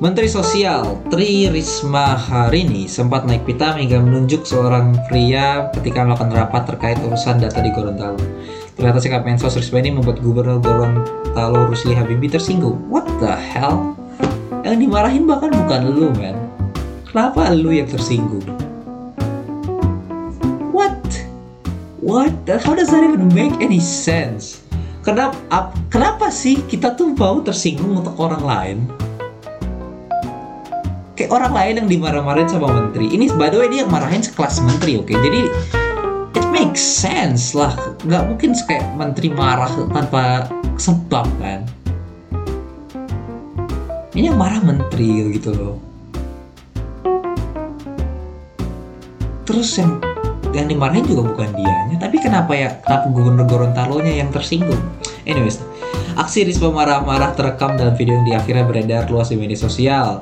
Menteri 0.00 0.32
Sosial 0.32 0.96
Tri 1.12 1.52
Risma 1.52 2.16
hari 2.16 2.64
ini 2.64 2.88
sempat 2.88 3.28
naik 3.28 3.44
pitam 3.44 3.76
hingga 3.76 4.00
menunjuk 4.00 4.48
seorang 4.48 4.96
pria 5.12 5.68
ketika 5.76 6.08
melakukan 6.08 6.32
rapat 6.32 6.72
terkait 6.72 6.96
urusan 7.04 7.36
data 7.36 7.60
di 7.60 7.68
Gorontalo. 7.68 8.16
Ternyata 8.80 8.96
sikap 8.96 9.28
Mensos 9.28 9.60
Risma 9.60 9.84
ini 9.84 9.92
membuat 9.92 10.24
Gubernur 10.24 10.56
Gorontalo 10.64 11.68
Rusli 11.68 11.92
Habibi 11.92 12.32
tersinggung. 12.32 12.80
What 12.88 13.04
the 13.20 13.36
hell? 13.36 13.92
Yang 14.64 14.88
dimarahin 14.88 15.28
bahkan 15.28 15.52
bukan 15.52 15.92
lu, 15.92 16.08
men. 16.16 16.48
Kenapa 17.04 17.52
lu 17.52 17.68
yang 17.68 17.92
tersinggung? 17.92 18.59
What? 22.10 22.34
How 22.66 22.74
does 22.74 22.90
that 22.90 23.06
even 23.06 23.30
make 23.30 23.54
any 23.62 23.78
sense? 23.78 24.66
Kenapa 25.06 25.38
ap, 25.54 25.78
kenapa 25.88 26.28
sih 26.28 26.58
kita 26.66 26.98
tuh 26.98 27.14
mau 27.14 27.38
tersinggung 27.38 28.02
untuk 28.02 28.18
orang 28.18 28.42
lain? 28.42 28.78
Kayak 31.14 31.30
orang 31.30 31.52
lain 31.54 31.74
yang 31.84 31.88
dimarah-marahin 31.88 32.50
sama 32.50 32.68
menteri. 32.74 33.14
Ini 33.14 33.30
by 33.38 33.48
the 33.54 33.62
way 33.62 33.68
dia 33.70 33.86
yang 33.86 33.92
marahin 33.92 34.20
sekelas 34.20 34.58
menteri 34.66 34.98
oke? 34.98 35.06
Okay? 35.06 35.16
jadi 35.22 35.40
it 36.34 36.46
makes 36.50 36.82
sense 36.82 37.54
lah. 37.54 37.72
Nggak 38.02 38.22
mungkin 38.26 38.50
kayak 38.66 38.84
menteri 38.98 39.28
marah 39.30 39.70
tanpa 39.94 40.50
sebab 40.76 41.28
kan? 41.38 41.62
Ini 44.10 44.34
yang 44.34 44.38
marah 44.40 44.60
menteri 44.60 45.30
gitu 45.38 45.54
loh. 45.54 45.76
Terus 49.46 49.70
yang 49.78 50.09
yang 50.54 50.66
dimarahin 50.66 51.06
juga 51.06 51.30
bukan 51.30 51.48
dianya. 51.54 51.96
Tapi 52.00 52.16
kenapa 52.18 52.52
ya? 52.54 52.76
Kenapa 52.82 53.06
gubernur 53.10 53.46
Gorontalo 53.46 54.02
nya 54.02 54.22
yang 54.22 54.30
tersinggung? 54.34 54.80
Anyways 55.26 55.62
aksi 56.20 56.44
Risma 56.44 56.68
marah-marah 56.68 57.32
terekam 57.32 57.80
dalam 57.80 57.96
video 57.96 58.20
yang 58.20 58.26
di 58.28 58.32
akhirnya 58.36 58.64
beredar 58.68 59.08
luas 59.08 59.32
di 59.32 59.40
media 59.40 59.56
sosial. 59.56 60.20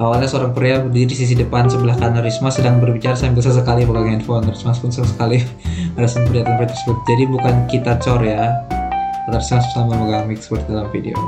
Awalnya 0.00 0.32
seorang 0.32 0.56
pria 0.56 0.80
berdiri 0.80 1.12
di 1.12 1.16
sisi 1.18 1.36
depan 1.36 1.68
sebelah 1.68 1.92
kanan 1.98 2.24
Risma 2.24 2.48
sedang 2.48 2.80
berbicara 2.80 3.12
sambil 3.12 3.44
sesekali 3.44 3.84
pegang 3.84 4.16
handphone. 4.16 4.48
Risma 4.48 4.72
pun 4.72 4.88
sesekali 4.88 5.44
merasa 5.98 6.24
pernyataan 6.24 6.64
tersebut. 6.64 6.96
Jadi 7.04 7.22
bukan 7.28 7.54
kita 7.68 8.00
cor 8.00 8.22
ya. 8.24 8.64
Risma 9.28 9.60
sama 9.76 9.98
memegang 9.98 10.24
mic 10.30 10.40
seperti 10.40 10.72
dalam 10.72 10.88
video. 10.88 11.18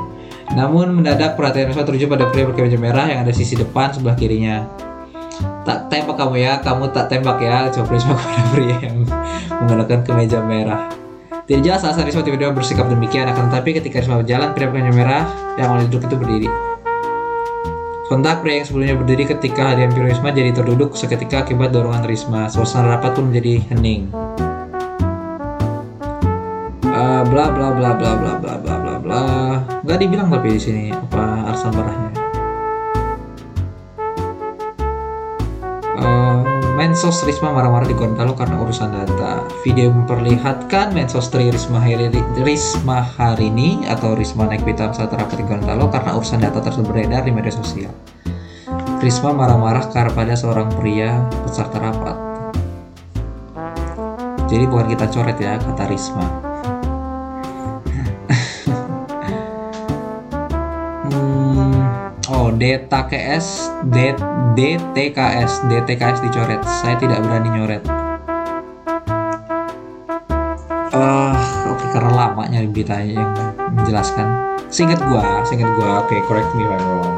Namun 0.57 0.97
mendadak 0.97 1.37
perhatian 1.37 1.69
Risma 1.69 1.85
tertuju 1.85 2.09
pada 2.09 2.25
pria 2.33 2.49
berkemeja 2.49 2.79
merah 2.81 3.05
yang 3.05 3.21
ada 3.27 3.29
di 3.29 3.37
sisi 3.37 3.53
depan 3.53 3.93
sebelah 3.93 4.17
kirinya 4.17 4.65
tak 5.63 5.87
tembak 5.87 6.15
kamu 6.19 6.35
ya 6.43 6.59
kamu 6.59 6.91
tak 6.91 7.07
tembak 7.07 7.39
ya 7.39 7.71
coba 7.71 7.95
kepada 7.95 8.41
pria 8.51 8.77
yang 8.83 8.97
menggunakan 9.63 9.99
kemeja 10.03 10.39
merah 10.43 10.91
tidak 11.43 11.61
jelas 11.63 11.83
alasan 11.83 12.07
Risma 12.07 12.23
tiba-tiba 12.23 12.55
bersikap 12.55 12.87
demikian 12.87 13.27
akan 13.27 13.51
tetapi 13.51 13.79
ketika 13.79 14.03
Risma 14.03 14.19
berjalan 14.23 14.51
pria 14.55 14.67
berkemeja 14.71 14.93
merah 14.95 15.23
yang 15.59 15.75
mulai 15.75 15.87
duduk 15.87 16.07
itu 16.07 16.15
berdiri 16.19 16.49
Sontak 18.03 18.43
pria 18.43 18.59
yang 18.59 18.67
sebelumnya 18.67 18.95
berdiri 18.99 19.23
ketika 19.25 19.73
hadiah 19.73 19.87
Risma 19.89 20.29
jadi 20.35 20.51
terduduk 20.51 20.91
seketika 20.93 21.47
akibat 21.47 21.71
dorongan 21.71 22.03
Risma. 22.03 22.51
Suasana 22.51 22.99
rapat 22.99 23.15
pun 23.15 23.31
menjadi 23.31 23.63
hening. 23.71 24.11
Uh, 26.93 27.23
bla 27.25 27.49
bla 27.49 27.73
bla 27.73 27.95
bla 27.97 28.11
bla 28.19 28.33
bla 28.37 28.53
bla 28.59 28.75
bla 28.75 28.95
bla. 29.01 29.23
Gak 29.87 29.97
dibilang 30.03 30.29
tapi 30.29 30.51
di 30.51 30.61
sini 30.61 30.83
apa 30.91 31.47
alasan 31.47 31.73
parahnya. 31.73 32.22
Mensos 36.83 37.23
Risma 37.23 37.55
marah-marah 37.55 37.87
di 37.87 37.95
Gorontalo 37.95 38.35
karena 38.35 38.59
urusan 38.59 38.91
data. 38.91 39.47
Video 39.63 39.87
memperlihatkan 39.95 40.91
Mensos 40.91 41.31
Tri 41.31 41.47
Risma, 41.47 41.79
Risma 42.43 42.99
hari 42.99 43.47
ini 43.47 43.87
atau 43.87 44.11
Risma 44.19 44.51
naik 44.51 44.67
pitam 44.67 44.91
saat 44.91 45.15
rapat 45.15 45.39
di 45.39 45.47
Gorontalo 45.47 45.87
karena 45.87 46.11
urusan 46.11 46.43
data 46.43 46.59
tersebut 46.59 46.91
beredar 46.91 47.23
di 47.23 47.31
media 47.31 47.55
sosial. 47.55 47.95
Risma 48.99 49.31
marah-marah 49.31 49.87
kepada 49.95 50.35
seorang 50.35 50.75
pria 50.75 51.23
peserta 51.47 51.79
rapat. 51.79 52.19
Jadi 54.51 54.67
bukan 54.67 54.91
kita 54.91 55.07
coret 55.07 55.39
ya, 55.39 55.55
kata 55.63 55.87
Risma. 55.87 56.52
DTKS 62.63 63.75
DTKS 64.55 65.67
DTKS 65.67 66.23
dicoret. 66.23 66.63
Saya 66.63 66.95
tidak 66.95 67.19
berani 67.19 67.51
nyoret. 67.51 67.83
Uh, 70.95 71.35
oke 71.67 71.75
okay, 71.75 71.87
karena 71.91 72.11
lama 72.15 72.47
nyari 72.47 72.71
beritanya 72.71 73.19
yang 73.19 73.31
menjelaskan. 73.67 74.55
Singkat 74.71 74.95
gua 75.11 75.43
singkat 75.43 75.75
gua 75.75 76.07
oke 76.07 76.07
okay, 76.07 76.23
correct 76.23 76.55
me 76.55 76.63
if 76.63 76.71
wrong. 76.71 77.11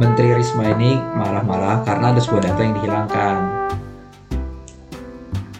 Menteri 0.00 0.32
Risma 0.32 0.72
ini 0.72 0.96
marah-marah 0.96 1.84
karena 1.84 2.16
ada 2.16 2.20
sebuah 2.24 2.48
data 2.48 2.60
yang 2.64 2.74
dihilangkan. 2.80 3.36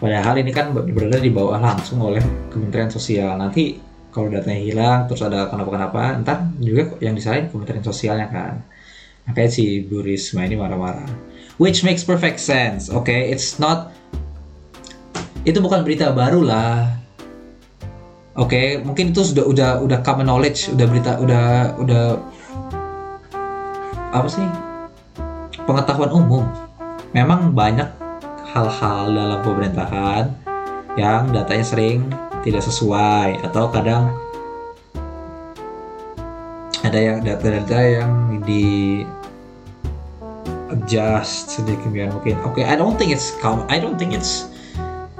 Padahal 0.01 0.41
ini 0.41 0.49
kan 0.49 0.73
berada 0.73 1.21
di 1.21 1.29
bawah 1.29 1.61
langsung 1.61 2.01
oleh 2.01 2.49
Kementerian 2.49 2.89
Sosial. 2.89 3.37
Nanti 3.37 3.77
kalau 4.09 4.33
datanya 4.33 4.57
hilang 4.57 4.99
terus 5.05 5.21
ada 5.21 5.45
kenapa-kenapa 5.53 6.17
entar 6.17 6.49
juga 6.57 6.97
yang 6.97 7.13
disalahin 7.13 7.45
Kementerian 7.53 7.85
Sosialnya 7.85 8.25
kan 8.25 8.70
makanya 9.29 9.51
si 9.51 9.85
Bu 9.85 10.01
Risma 10.01 10.45
ini 10.45 10.57
marah-marah 10.57 11.07
which 11.61 11.85
makes 11.85 12.01
perfect 12.01 12.41
sense 12.41 12.89
oke 12.89 13.05
okay? 13.05 13.29
it's 13.29 13.61
not 13.61 13.93
itu 15.45 15.57
bukan 15.57 15.81
berita 15.81 16.13
baru 16.13 16.41
lah 16.45 17.01
Oke, 18.39 18.55
okay, 18.55 18.67
mungkin 18.79 19.11
itu 19.11 19.27
sudah 19.27 19.43
udah 19.43 19.71
udah 19.83 19.99
common 20.07 20.23
knowledge, 20.23 20.71
udah 20.71 20.87
berita 20.87 21.19
udah 21.19 21.75
udah 21.83 22.05
apa 24.15 24.27
sih? 24.31 24.47
Pengetahuan 25.67 26.15
umum. 26.15 26.47
Memang 27.11 27.51
banyak 27.51 27.91
hal-hal 28.55 29.11
dalam 29.11 29.39
pemerintahan 29.43 30.31
yang 30.95 31.27
datanya 31.35 31.65
sering 31.67 32.07
tidak 32.39 32.63
sesuai 32.63 33.43
atau 33.51 33.67
kadang 33.67 34.15
ada 36.81 36.97
yang 36.97 37.17
data-data 37.21 37.77
yang 37.77 38.41
di 38.41 39.05
adjust 40.73 41.59
sedikit 41.59 41.91
biar 41.93 42.09
mungkin 42.09 42.39
okay, 42.47 42.65
I 42.65 42.73
don't 42.73 42.97
think 42.97 43.13
it's 43.13 43.37
common 43.37 43.69
I 43.69 43.77
don't 43.77 44.01
think 44.01 44.17
it's 44.17 44.49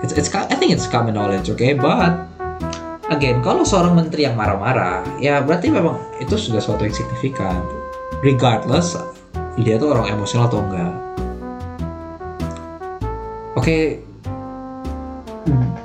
it's 0.01 0.15
it's 0.17 0.31
I 0.33 0.55
think 0.57 0.73
it's 0.73 0.89
common 0.89 1.13
knowledge 1.13 1.53
okay? 1.53 1.77
but 1.77 2.25
again 3.13 3.43
kalau 3.45 3.61
seorang 3.61 3.93
menteri 3.93 4.25
yang 4.25 4.33
marah-marah 4.33 5.05
ya 5.21 5.43
berarti 5.43 5.69
memang 5.69 6.01
itu 6.17 6.33
sudah 6.33 6.63
suatu 6.63 6.87
yang 6.87 6.95
signifikan 6.95 7.61
regardless 8.25 8.97
dia 9.61 9.77
tuh 9.77 9.93
orang 9.93 10.09
emosional 10.09 10.49
atau 10.49 10.63
enggak 10.65 10.93
oke 13.53 13.61
okay. 13.61 14.01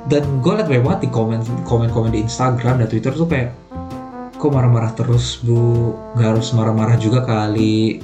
dan 0.07 0.23
gue 0.41 0.51
liat 0.57 0.65
banyak 0.71 0.83
banget 0.87 0.99
di 1.05 1.09
komen 1.11 1.39
komen 1.67 1.91
komen 1.91 2.09
di 2.15 2.23
Instagram 2.23 2.81
dan 2.81 2.87
Twitter 2.87 3.11
tuh 3.13 3.27
kayak 3.27 3.66
kok 4.37 4.53
marah-marah 4.53 4.93
terus? 4.93 5.41
Bu 5.41 5.91
gak 6.13 6.37
harus 6.37 6.53
marah-marah 6.53 6.95
juga 7.01 7.25
kali. 7.25 7.99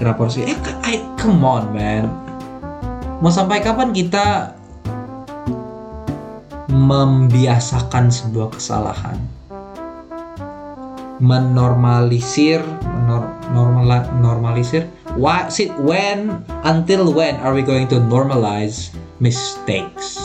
Kenapa 0.00 0.26
harus 0.26 0.40
eh 0.40 0.56
I, 0.88 0.98
come 1.20 1.44
on 1.44 1.70
man. 1.76 2.08
Mau 3.20 3.30
sampai 3.30 3.62
kapan 3.62 3.94
kita 3.94 4.56
membiasakan 6.72 8.08
sebuah 8.10 8.56
kesalahan? 8.56 9.20
Menormalisir 11.22 12.64
menor, 12.82 13.30
normal 13.54 14.08
normalisir? 14.18 14.90
Why 15.14 15.46
sit 15.52 15.70
when 15.78 16.42
until 16.66 17.12
when 17.12 17.38
are 17.44 17.54
we 17.54 17.62
going 17.62 17.86
to 17.92 18.02
normalize 18.02 18.90
mistakes? 19.22 20.18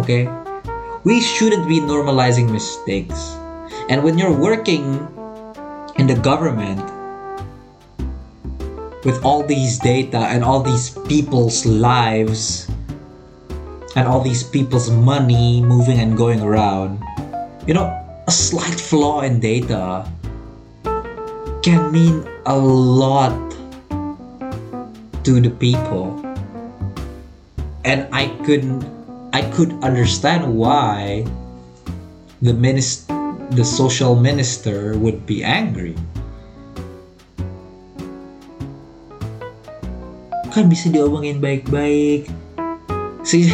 Okay? 0.00 0.24
We 1.04 1.20
shouldn't 1.20 1.68
be 1.68 1.84
normalizing 1.84 2.48
mistakes 2.48 3.37
and 3.88 4.04
when 4.04 4.18
you're 4.18 4.36
working 4.36 4.84
in 5.96 6.06
the 6.06 6.14
government 6.20 6.84
with 9.04 9.24
all 9.24 9.42
these 9.42 9.78
data 9.78 10.28
and 10.28 10.44
all 10.44 10.60
these 10.60 10.90
people's 11.08 11.64
lives 11.64 12.68
and 13.96 14.06
all 14.06 14.20
these 14.20 14.44
people's 14.44 14.90
money 14.90 15.62
moving 15.62 15.98
and 15.98 16.16
going 16.16 16.40
around, 16.42 17.02
you 17.66 17.72
know, 17.72 17.88
a 18.28 18.30
slight 18.30 18.78
flaw 18.78 19.22
in 19.22 19.40
data 19.40 20.04
can 21.64 21.90
mean 21.90 22.28
a 22.44 22.56
lot 22.56 23.32
to 25.24 25.40
the 25.40 25.50
people. 25.50 26.12
And 27.84 28.06
I 28.12 28.28
couldn't 28.44 28.84
I 29.32 29.42
could 29.52 29.72
understand 29.84 30.44
why 30.56 31.24
the 32.40 32.52
minister 32.52 33.17
the 33.52 33.64
social 33.64 34.16
minister 34.18 34.96
would 35.00 35.24
be 35.24 35.40
angry. 35.44 35.96
Kan 40.52 40.66
bisa 40.72 40.90
diomongin 40.90 41.38
baik-baik, 41.38 42.26
sih 43.22 43.52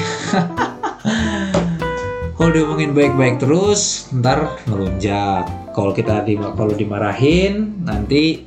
kalau 2.39 2.51
diomongin 2.55 2.95
baik-baik 2.95 3.43
terus 3.43 4.07
ntar 4.15 4.63
melunjak 4.71 5.51
kalau 5.75 5.91
kita 5.91 6.23
di 6.23 6.39
kalau 6.39 6.71
dimarahin 6.73 7.75
nanti 7.83 8.47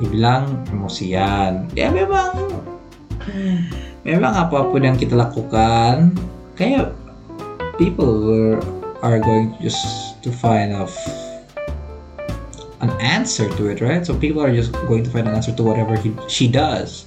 dibilang 0.00 0.64
emosian. 0.72 1.68
Ya 1.76 1.92
memang. 1.92 2.32
Memang 4.04 4.32
apa 4.36 4.68
pun 4.68 4.80
yang 4.84 4.96
kita 5.00 5.16
lakukan 5.16 6.12
kayak 6.56 6.92
people 7.80 8.20
were, 8.24 8.60
are 9.04 9.20
going 9.20 9.52
just 9.60 10.16
to 10.24 10.32
find 10.32 10.72
a 10.72 10.88
an 12.80 12.88
answer 13.04 13.52
to 13.60 13.68
it 13.68 13.84
right? 13.84 14.00
So 14.00 14.16
people 14.16 14.40
are 14.40 14.52
just 14.52 14.72
going 14.88 15.04
to 15.04 15.10
find 15.12 15.28
an 15.28 15.36
answer 15.36 15.52
to 15.52 15.62
whatever 15.62 16.00
he, 16.00 16.16
she 16.26 16.48
does. 16.48 17.04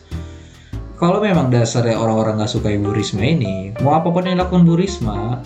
Kalau 0.97 1.21
memang 1.21 1.53
dasarnya 1.53 1.97
orang-orang 1.97 2.41
nggak 2.41 2.53
suka 2.53 2.73
Ibu 2.73 2.89
Risma 2.89 3.21
ini, 3.21 3.69
mau 3.85 4.01
apa 4.01 4.09
pun 4.09 4.25
yang 4.25 4.41
dilakukan 4.41 4.65
Bu 4.65 4.81
Risma, 4.81 5.45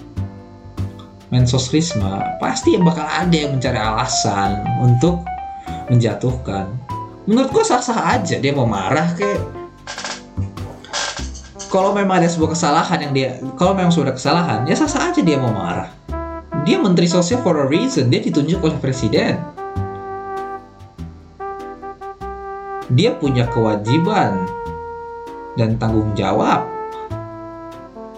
Mensos 1.27 1.67
Risma, 1.75 2.39
pasti 2.39 2.79
bakal 2.79 3.03
ada 3.03 3.35
yang 3.35 3.59
mencari 3.59 3.75
alasan 3.75 4.63
untuk 4.79 5.27
menjatuhkan. 5.91 6.71
Menurut 7.27 7.51
gue 7.51 7.63
sah-sah 7.67 8.15
aja 8.15 8.39
dia 8.39 8.55
mau 8.55 8.63
marah 8.63 9.11
kayak. 9.19 9.43
Kalau 11.67 11.95
memang 11.95 12.23
ada 12.23 12.27
sebuah 12.31 12.55
kesalahan 12.55 12.99
yang 12.99 13.13
dia 13.15 13.29
kalau 13.55 13.75
memang 13.75 13.91
sudah 13.95 14.11
kesalahan 14.11 14.67
ya 14.67 14.75
sah-sah 14.75 15.11
aja 15.11 15.19
dia 15.23 15.39
mau 15.39 15.55
marah 15.55 16.00
dia 16.65 16.77
menteri 16.77 17.09
sosial 17.09 17.41
for 17.41 17.57
a 17.61 17.67
reason 17.67 18.09
dia 18.09 18.21
ditunjuk 18.21 18.61
oleh 18.61 18.77
presiden 18.77 19.37
dia 22.91 23.15
punya 23.15 23.47
kewajiban 23.47 24.47
dan 25.55 25.75
tanggung 25.79 26.11
jawab. 26.15 26.67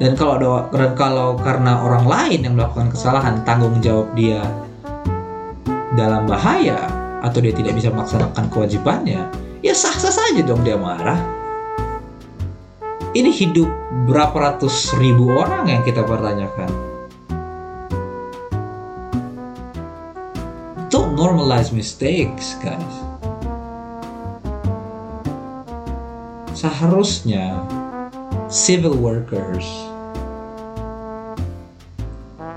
Dan 0.01 0.17
kalau 0.17 0.65
dan 0.73 0.97
kalau 0.97 1.37
karena 1.37 1.79
orang 1.85 2.05
lain 2.09 2.39
yang 2.41 2.53
melakukan 2.57 2.89
kesalahan 2.89 3.45
tanggung 3.45 3.77
jawab 3.79 4.09
dia 4.17 4.41
dalam 5.93 6.25
bahaya 6.25 6.89
atau 7.21 7.39
dia 7.39 7.53
tidak 7.53 7.77
bisa 7.77 7.93
melaksanakan 7.93 8.49
kewajibannya, 8.49 9.21
ya 9.61 9.73
sah-sah 9.77 10.11
saja 10.11 10.41
dong 10.41 10.65
dia 10.65 10.75
marah. 10.75 11.21
Ini 13.13 13.29
hidup 13.29 13.69
berapa 14.09 14.33
ratus 14.33 14.97
ribu 14.97 15.29
orang 15.37 15.69
yang 15.69 15.85
kita 15.85 16.01
pertanyakan. 16.01 16.92
Normalize 21.23 21.71
mistakes, 21.71 22.59
guys. 22.59 22.95
seharusnya 26.63 27.59
civil 28.47 28.95
workers 28.95 29.67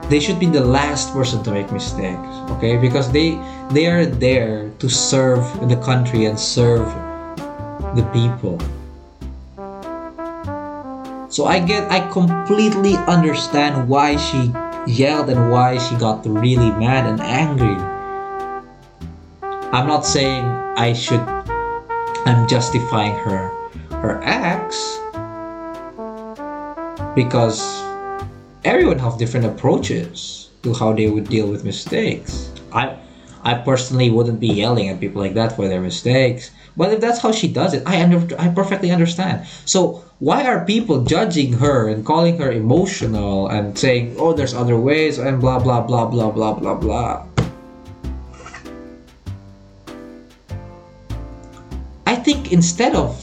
they 0.07 0.23
should 0.23 0.39
be 0.39 0.47
the 0.47 0.63
last 0.63 1.11
person 1.11 1.43
to 1.43 1.51
make 1.51 1.67
mistakes 1.75 2.37
okay? 2.55 2.79
Because 2.79 3.11
they 3.11 3.35
they 3.75 3.91
are 3.91 4.07
there 4.07 4.71
to 4.79 4.87
serve 4.87 5.43
the 5.67 5.75
country 5.83 6.31
and 6.31 6.39
serve 6.39 6.87
the 7.99 8.07
people. 8.15 8.63
So 11.27 11.51
i 11.51 11.59
get 11.59 11.91
i 11.91 12.01
completely 12.15 12.95
understand 13.11 13.91
why 13.91 14.15
she 14.15 14.55
yelled 14.87 15.29
and 15.29 15.51
why 15.51 15.83
she 15.83 15.99
got 15.99 16.23
really 16.23 16.71
mad 16.79 17.11
and 17.11 17.19
angry 17.19 17.75
i'm 19.73 19.87
not 19.87 20.05
saying 20.05 20.45
i 20.77 20.93
should 20.93 21.21
i'm 22.27 22.47
justifying 22.49 23.15
her 23.15 23.51
her 23.91 24.21
acts 24.23 24.99
because 27.17 27.87
everyone 28.65 28.99
have 28.99 29.17
different 29.19 29.47
approaches 29.47 30.51
to 30.63 30.75
how 30.75 30.93
they 30.93 31.09
would 31.09 31.29
deal 31.29 31.49
with 31.49 31.65
mistakes. 31.65 32.53
I 32.73 32.99
I 33.43 33.55
personally 33.55 34.11
wouldn't 34.11 34.41
be 34.41 34.49
yelling 34.49 34.89
at 34.89 35.01
people 35.01 35.23
like 35.23 35.35
that 35.35 35.55
for 35.55 35.69
their 35.69 35.81
mistakes. 35.81 36.51
But 36.77 36.93
if 36.93 37.01
that's 37.01 37.23
how 37.23 37.31
she 37.31 37.47
does 37.49 37.73
it, 37.75 37.85
I 37.87 38.03
under, 38.03 38.19
I 38.39 38.49
perfectly 38.49 38.91
understand. 38.91 39.47
So 39.65 40.05
why 40.19 40.45
are 40.45 40.67
people 40.67 41.05
judging 41.05 41.55
her 41.55 41.89
and 41.89 42.05
calling 42.05 42.37
her 42.39 42.51
emotional 42.51 43.47
and 43.49 43.79
saying, 43.79 44.17
"Oh, 44.19 44.35
there's 44.35 44.53
other 44.53 44.77
ways" 44.77 45.19
and 45.19 45.41
blah 45.41 45.59
blah 45.59 45.81
blah 45.81 46.07
blah 46.07 46.31
blah 46.31 46.53
blah 46.53 46.75
blah? 46.75 47.36
Think 52.27 52.51
instead 52.51 52.99
of 52.99 53.15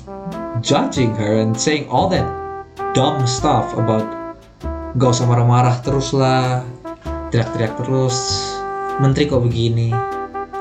judging 0.64 1.12
her 1.12 1.44
and 1.44 1.52
saying 1.60 1.84
all 1.92 2.08
that 2.08 2.24
dumb 2.96 3.28
stuff 3.28 3.68
about 3.76 4.08
gak 4.96 5.12
usah 5.12 5.28
marah-marah 5.28 5.76
terus 5.84 6.16
lah 6.16 6.64
teriak-teriak 7.28 7.76
terus 7.84 8.16
menteri 9.04 9.28
kok 9.28 9.44
begini? 9.44 9.92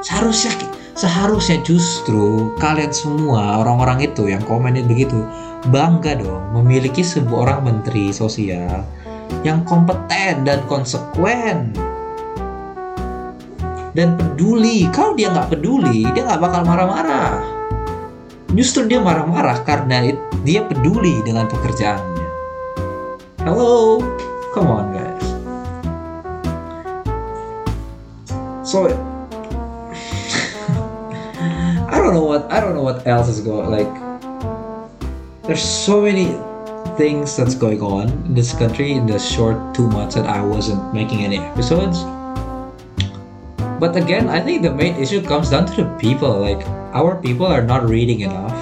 Seharusnya 0.03 0.59
seharusnya 0.99 1.63
justru 1.63 2.51
kalian 2.59 2.91
semua 2.91 3.63
orang-orang 3.63 4.11
itu 4.11 4.27
yang 4.27 4.43
komennya 4.43 4.83
begitu 4.91 5.23
bangga 5.71 6.19
dong 6.19 6.43
memiliki 6.51 7.07
sebuah 7.07 7.47
orang 7.47 7.61
menteri 7.71 8.11
sosial 8.11 8.83
yang 9.47 9.63
kompeten 9.63 10.43
dan 10.43 10.59
konsekuen. 10.67 11.71
Dan 13.95 14.19
peduli 14.19 14.91
kalau 14.91 15.15
dia 15.15 15.31
nggak 15.31 15.55
peduli 15.55 16.11
dia 16.11 16.27
nggak 16.27 16.43
bakal 16.43 16.67
marah-marah 16.67 17.52
justru 18.53 18.85
dia 18.89 19.01
marah-marah 19.01 19.65
karena 19.65 20.13
dia 20.45 20.65
peduli 20.69 21.25
dengan 21.25 21.49
pekerjaannya 21.49 22.29
hello 23.45 23.99
come 24.53 24.69
on 24.69 24.93
guys 24.93 25.27
so 28.61 28.87
I 31.93 31.97
don't 31.97 32.13
know 32.13 32.29
what 32.29 32.49
I 32.53 32.61
don't 32.61 32.77
know 32.77 32.85
what 32.85 33.05
else 33.09 33.33
is 33.33 33.41
going 33.41 33.73
like 33.73 33.91
there's 35.49 35.65
so 35.65 36.01
many 36.01 36.37
things 36.97 37.37
that's 37.37 37.55
going 37.55 37.81
on 37.81 38.09
in 38.27 38.35
this 38.35 38.53
country 38.55 38.93
in 38.93 39.07
the 39.07 39.19
short 39.19 39.75
two 39.75 39.89
months 39.89 40.15
that 40.15 40.27
I 40.27 40.41
wasn't 40.41 40.95
making 40.95 41.25
any 41.25 41.39
episodes. 41.39 42.05
But 43.81 43.97
again, 43.97 44.29
I 44.29 44.41
think 44.41 44.63
the 44.63 44.73
main 44.73 44.95
issue 44.97 45.23
comes 45.23 45.51
down 45.51 45.67
to 45.67 45.83
the 45.83 45.91
people. 45.99 46.39
Like, 46.39 46.63
our 46.93 47.17
people 47.17 47.49
are 47.49 47.65
not 47.65 47.89
reading 47.89 48.21
enough. 48.21 48.53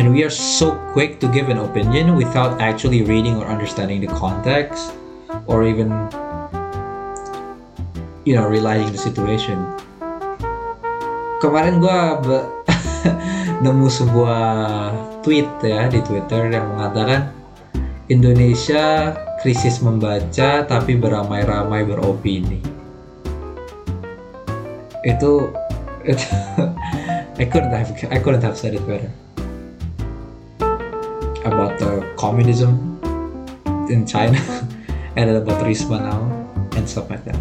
And 0.00 0.12
we 0.12 0.24
are 0.24 0.32
so 0.32 0.72
quick 0.96 1.20
to 1.20 1.28
give 1.28 1.52
an 1.52 1.58
opinion 1.58 2.16
without 2.16 2.60
actually 2.60 3.04
reading 3.04 3.36
or 3.36 3.44
understanding 3.44 4.00
the 4.00 4.08
context 4.16 4.96
or 5.46 5.68
even, 5.68 5.92
you 8.24 8.34
know, 8.34 8.48
realizing 8.48 8.88
the 8.92 8.98
situation. 8.98 9.60
Kemarin 11.44 11.84
gue 11.84 11.98
nemu 13.64 13.88
sebuah 13.92 14.44
tweet 15.20 15.48
ya 15.60 15.92
di 15.92 16.00
Twitter 16.00 16.48
yang 16.48 16.64
mengatakan 16.72 17.36
Indonesia 18.08 19.12
krisis 19.44 19.84
membaca 19.84 20.64
tapi 20.64 20.96
beramai-ramai 20.96 21.84
beropini. 21.84 22.60
Itu 25.04 25.52
itu 26.08 26.28
I 27.40 27.46
couldn't 27.46 27.72
have 27.72 27.88
I 28.12 28.18
couldn't 28.20 28.42
have 28.42 28.52
said 28.58 28.74
it 28.76 28.84
better 28.84 29.08
about 31.48 31.80
the 31.80 32.04
communism 32.20 33.00
in 33.88 34.04
China 34.04 34.36
and 35.16 35.30
about 35.30 35.64
Risma 35.64 36.04
now 36.04 36.20
and 36.76 36.84
stuff 36.84 37.08
like 37.08 37.24
that. 37.24 37.40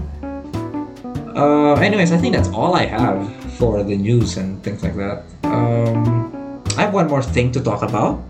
Uh, 1.36 1.74
anyways, 1.84 2.14
I 2.14 2.18
think 2.18 2.34
that's 2.34 2.48
all 2.56 2.76
I 2.76 2.86
have 2.86 3.28
for 3.60 3.84
the 3.84 3.98
news 3.98 4.38
and 4.38 4.64
things 4.64 4.84
like 4.84 4.96
that. 4.96 5.28
Um, 5.44 6.64
I 6.78 6.88
have 6.88 6.94
one 6.94 7.10
more 7.12 7.22
thing 7.22 7.52
to 7.52 7.60
talk 7.60 7.84
about. 7.84 8.24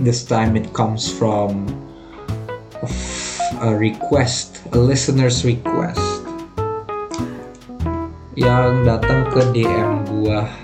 This 0.00 0.24
time 0.24 0.56
it 0.56 0.72
comes 0.72 1.04
from 1.04 1.68
a 3.60 3.76
request, 3.76 4.64
a 4.72 4.78
listener's 4.78 5.44
request 5.44 6.00
yang 8.32 8.88
datang 8.88 9.28
ke 9.28 9.44
DM 9.52 10.08
gua 10.08 10.61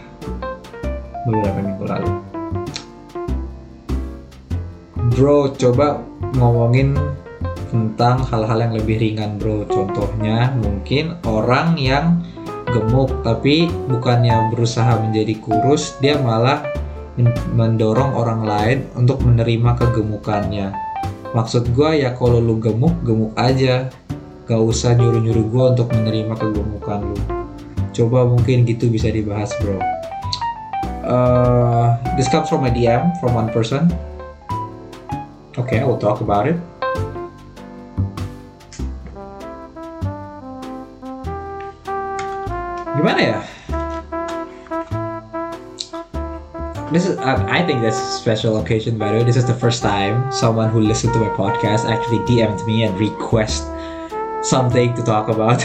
beberapa 1.29 1.61
minggu 1.61 1.85
lalu. 1.85 2.11
Bro, 5.15 5.55
coba 5.61 6.01
ngomongin 6.37 6.97
tentang 7.69 8.25
hal-hal 8.33 8.59
yang 8.65 8.75
lebih 8.75 8.97
ringan, 8.97 9.37
bro. 9.37 9.69
Contohnya 9.69 10.57
mungkin 10.57 11.21
orang 11.29 11.77
yang 11.77 12.25
gemuk 12.69 13.25
tapi 13.25 13.69
bukannya 13.89 14.53
berusaha 14.53 15.01
menjadi 15.01 15.41
kurus 15.41 15.97
dia 16.05 16.21
malah 16.21 16.61
mendorong 17.57 18.15
orang 18.15 18.45
lain 18.45 18.79
untuk 18.95 19.25
menerima 19.25 19.75
kegemukannya 19.75 20.71
maksud 21.35 21.75
gue 21.75 22.05
ya 22.05 22.15
kalau 22.15 22.39
lu 22.39 22.61
gemuk 22.61 22.95
gemuk 23.03 23.33
aja 23.35 23.91
gak 24.47 24.63
usah 24.63 24.95
nyuruh 24.95 25.21
nyuruh 25.21 25.47
gue 25.49 25.65
untuk 25.77 25.89
menerima 25.93 26.35
kegemukan 26.39 27.01
lu 27.05 27.19
coba 27.93 28.29
mungkin 28.29 28.63
gitu 28.69 28.87
bisa 28.93 29.11
dibahas 29.11 29.51
bro 29.59 29.98
uh, 31.09 31.97
this 32.17 32.29
comes 32.29 32.49
from 32.49 32.65
a 32.65 32.71
DM 32.71 33.19
from 33.21 33.35
one 33.35 33.49
person. 33.49 33.89
Okay 35.57 35.81
I 35.81 35.85
will 35.85 35.99
talk 35.99 36.21
about 36.21 36.47
it. 36.47 36.61
Gimana 42.95 43.23
ya? 43.25 43.39
This 46.93 47.07
is 47.09 47.17
I 47.19 47.65
think 47.65 47.81
this 47.81 47.97
is 47.97 48.05
a 48.05 48.17
special 48.21 48.61
occasion 48.61 48.99
by 48.99 49.09
the 49.09 49.19
way. 49.19 49.25
This 49.25 49.37
is 49.37 49.47
the 49.47 49.57
first 49.57 49.83
time 49.83 50.31
someone 50.31 50.69
who 50.69 50.81
listened 50.81 51.13
to 51.17 51.21
my 51.21 51.33
podcast 51.33 51.89
actually 51.89 52.21
DM'd 52.29 52.65
me 52.69 52.85
and 52.85 52.93
request 53.01 53.65
something 54.45 54.93
to 54.93 55.03
talk 55.03 55.29
about. 55.29 55.65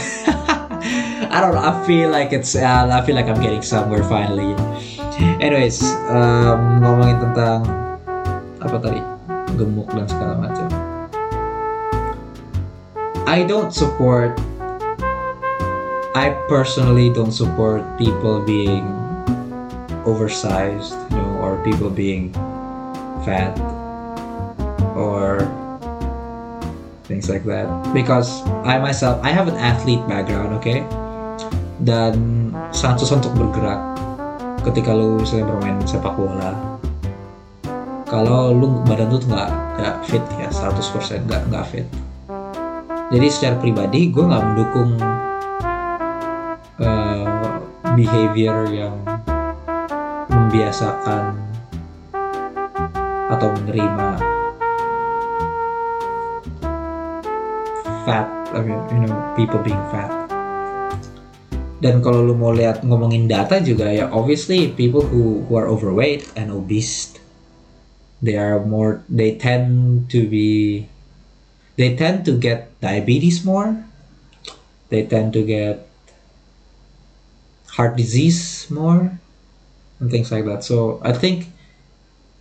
I 1.28 1.40
don't 1.40 1.52
know 1.52 1.64
I 1.64 1.84
feel 1.84 2.10
like 2.10 2.32
it's 2.32 2.56
uh, 2.56 2.88
I 2.88 3.04
feel 3.04 3.14
like 3.14 3.26
I'm 3.26 3.40
getting 3.40 3.62
somewhere 3.62 4.04
finally 4.04 4.54
anyways 5.38 5.82
um, 6.10 6.82
ngomongin 6.82 7.18
tentang 7.30 7.60
apa 8.62 8.76
tadi 8.80 9.00
gemuk 9.54 9.88
dan 9.92 10.06
segala 10.08 10.34
macam 10.40 10.66
I 13.24 13.42
don't 13.46 13.72
support 13.74 14.36
I 16.14 16.30
personally 16.46 17.10
don't 17.10 17.34
support 17.34 17.82
people 17.98 18.38
being 18.38 18.86
oversized, 20.06 20.94
you 21.10 21.18
know, 21.18 21.42
or 21.42 21.58
people 21.64 21.90
being 21.90 22.30
fat 23.26 23.58
or 24.94 25.42
things 27.10 27.28
like 27.28 27.42
that. 27.44 27.66
Because 27.92 28.46
I 28.62 28.78
myself, 28.78 29.18
I 29.24 29.34
have 29.34 29.48
an 29.48 29.58
athlete 29.58 30.06
background, 30.06 30.54
okay? 30.62 30.86
Dan 31.82 32.54
sangat 32.70 33.10
untuk 33.10 33.34
bergerak 33.34 33.93
ketika 34.64 34.96
lu 34.96 35.20
misalnya 35.20 35.52
bermain 35.52 35.76
sepak 35.84 36.16
bola. 36.16 36.80
Kalau 38.08 38.56
lu 38.56 38.80
badan 38.88 39.12
tuh 39.12 39.20
nggak 39.28 39.50
nggak 39.80 39.96
fit 40.08 40.24
ya, 40.40 40.48
100% 40.48 41.28
nggak 41.28 41.42
nggak 41.52 41.64
fit. 41.68 41.86
Jadi 43.12 43.26
secara 43.28 43.56
pribadi 43.60 44.08
gue 44.08 44.24
nggak 44.24 44.44
mendukung 44.44 44.96
uh, 46.80 47.26
behavior 47.92 48.64
yang 48.72 48.96
membiasakan 50.32 51.36
atau 53.28 53.48
menerima 53.60 54.08
fat, 58.04 58.26
I 58.52 58.60
mean, 58.60 58.80
you 58.92 59.00
know, 59.08 59.16
people 59.36 59.60
being 59.60 59.80
fat. 59.92 60.23
Dan 61.84 62.00
kalau 62.00 62.24
lu 62.24 62.32
mau 62.32 62.48
lihat 62.48 62.80
ngomongin 62.80 63.28
data 63.28 63.60
juga 63.60 63.92
ya, 63.92 64.08
obviously 64.08 64.72
people 64.72 65.04
who 65.04 65.44
who 65.44 65.52
are 65.60 65.68
overweight 65.68 66.24
and 66.32 66.48
obese, 66.48 67.12
they 68.24 68.40
are 68.40 68.64
more, 68.64 69.04
they 69.12 69.36
tend 69.36 70.08
to 70.08 70.24
be, 70.24 70.88
they 71.76 71.92
tend 71.92 72.24
to 72.24 72.40
get 72.40 72.72
diabetes 72.80 73.44
more. 73.44 73.84
They 74.88 75.04
tend 75.04 75.36
to 75.36 75.44
get 75.44 75.84
heart 77.76 78.00
disease 78.00 78.64
more 78.70 79.20
and 80.00 80.08
things 80.08 80.32
like 80.32 80.48
that. 80.48 80.64
So 80.64 81.04
I 81.04 81.12
think 81.12 81.52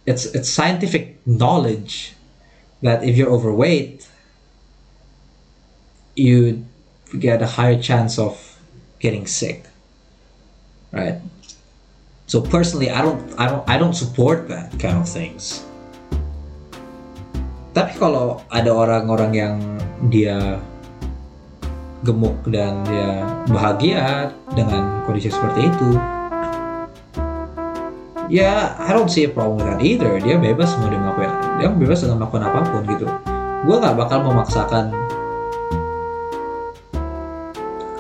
it's 0.06 0.24
it's 0.32 0.48
scientific 0.48 1.20
knowledge 1.28 2.16
that 2.80 3.04
if 3.04 3.18
you're 3.20 3.32
overweight, 3.32 4.08
you 6.16 6.64
get 7.18 7.42
a 7.42 7.60
higher 7.60 7.76
chance 7.82 8.16
of 8.16 8.53
getting 9.04 9.28
sick. 9.28 9.68
Right? 10.96 11.20
So 12.32 12.40
personally 12.40 12.88
I 12.88 13.04
don't 13.04 13.20
I 13.36 13.52
don't 13.52 13.64
I 13.68 13.76
don't 13.76 13.94
support 13.94 14.48
that 14.48 14.72
kind 14.80 14.96
of 14.96 15.04
things. 15.04 15.68
Tapi 17.76 18.00
kalau 18.00 18.40
ada 18.48 18.72
orang-orang 18.72 19.32
yang 19.36 19.56
dia 20.08 20.64
gemuk 22.08 22.36
dan 22.48 22.84
dia 22.88 23.28
bahagia 23.52 24.32
dengan 24.56 25.04
kondisi 25.08 25.32
seperti 25.32 25.72
itu 25.72 25.90
ya 28.28 28.76
I 28.76 28.92
don't 28.92 29.08
see 29.08 29.24
a 29.24 29.32
problem 29.32 29.64
with 29.64 29.72
that 29.72 29.80
either 29.80 30.20
dia 30.20 30.36
bebas 30.36 30.76
mau 30.84 30.92
dia 30.92 31.00
melakukan 31.00 31.32
dia 31.64 31.68
bebas 31.72 32.04
dengan 32.04 32.20
melakukan 32.20 32.44
apa 32.44 32.60
pun 32.68 32.82
gitu 32.92 33.08
gue 33.64 33.76
nggak 33.80 33.96
bakal 33.96 34.20
memaksakan 34.20 34.92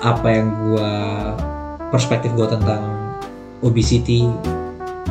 apa 0.03 0.27
yang 0.27 0.51
gue 0.51 0.91
perspektif 1.87 2.35
gue 2.35 2.47
tentang 2.51 2.83
obesity 3.63 4.27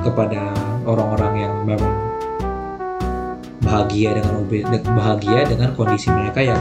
kepada 0.04 0.52
orang-orang 0.84 1.48
yang 1.48 1.54
memang 1.64 1.94
bahagia 3.64 4.12
dengan 4.12 4.44
bahagia 4.92 5.48
dengan 5.48 5.72
kondisi 5.72 6.12
mereka 6.12 6.44
yang 6.44 6.60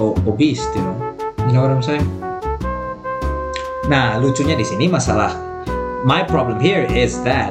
o- 0.00 0.16
obese, 0.24 0.64
you 0.72 0.80
know. 0.80 0.96
You 1.46 1.52
know 1.54 1.68
what? 1.68 1.84
Nah, 3.86 4.18
lucunya 4.18 4.56
di 4.56 4.64
sini 4.66 4.88
masalah 4.88 5.36
my 6.08 6.24
problem 6.24 6.56
here 6.62 6.86
is 6.88 7.20
that 7.26 7.50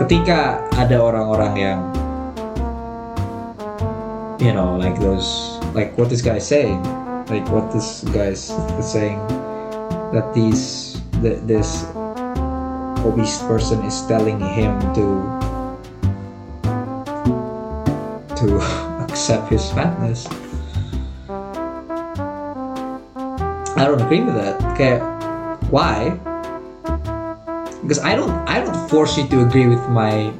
ketika 0.00 0.64
ada 0.80 0.96
orang-orang 0.96 1.54
yang 1.54 1.78
you 4.42 4.50
know 4.50 4.74
like 4.80 4.96
those 4.98 5.60
like 5.76 5.92
what 5.94 6.10
this 6.10 6.24
guy 6.24 6.40
saying 6.40 6.80
like 7.28 7.48
what 7.50 7.72
this 7.72 8.04
guy 8.12 8.32
is 8.36 8.52
saying 8.80 9.18
that 10.12 10.32
these 10.34 11.00
th- 11.22 11.40
this 11.44 11.84
obese 13.04 13.42
person 13.44 13.82
is 13.84 14.02
telling 14.06 14.40
him 14.40 14.78
to 14.94 15.06
to 18.36 18.46
accept 19.04 19.48
his 19.48 19.70
fatness. 19.72 20.26
I 23.76 23.84
don't 23.90 24.00
agree 24.00 24.20
with 24.20 24.34
that. 24.36 24.62
Okay 24.72 25.14
why? 25.74 26.10
Because 27.82 27.98
I 27.98 28.14
don't 28.14 28.30
I 28.48 28.62
don't 28.62 28.78
force 28.88 29.18
you 29.18 29.26
to 29.28 29.42
agree 29.42 29.66
with 29.66 29.82
my 29.88 30.32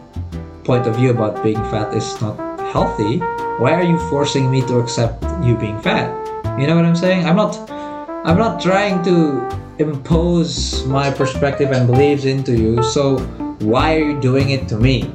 point 0.65 0.87
of 0.87 0.97
view 0.97 1.11
about 1.11 1.43
being 1.43 1.61
fat 1.75 1.93
is 1.93 2.07
not 2.23 2.39
healthy. 2.73 3.19
Why 3.59 3.75
are 3.75 3.83
you 3.83 3.99
forcing 4.11 4.51
me 4.51 4.63
to 4.71 4.79
accept 4.79 5.23
you 5.43 5.57
being 5.57 5.81
fat 5.83 6.24
you 6.59 6.67
know 6.67 6.77
what 6.77 6.85
I'm 6.85 6.97
saying 6.97 7.27
I'm 7.27 7.37
not 7.37 7.71
I'm 7.71 8.39
not 8.39 8.61
trying 8.61 9.03
to 9.05 9.49
impose 9.79 10.85
my 10.87 11.11
perspective 11.11 11.73
and 11.73 11.87
beliefs 11.87 12.25
into 12.25 12.57
you 12.57 12.83
so 12.83 13.19
why 13.61 13.97
are 13.97 14.05
you 14.13 14.21
doing 14.21 14.51
it 14.51 14.69
to 14.69 14.77
me 14.77 15.11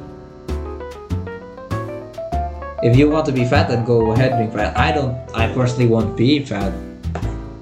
if 2.82 2.96
you 2.96 3.10
want 3.10 3.26
to 3.26 3.32
be 3.32 3.44
fat 3.44 3.68
then 3.68 3.84
go 3.84 4.12
ahead 4.12 4.38
being 4.38 4.50
fat 4.50 4.76
I 4.76 4.92
don't 4.92 5.16
I 5.34 5.52
personally 5.52 5.86
won't 5.86 6.16
be 6.16 6.44
fat 6.44 6.72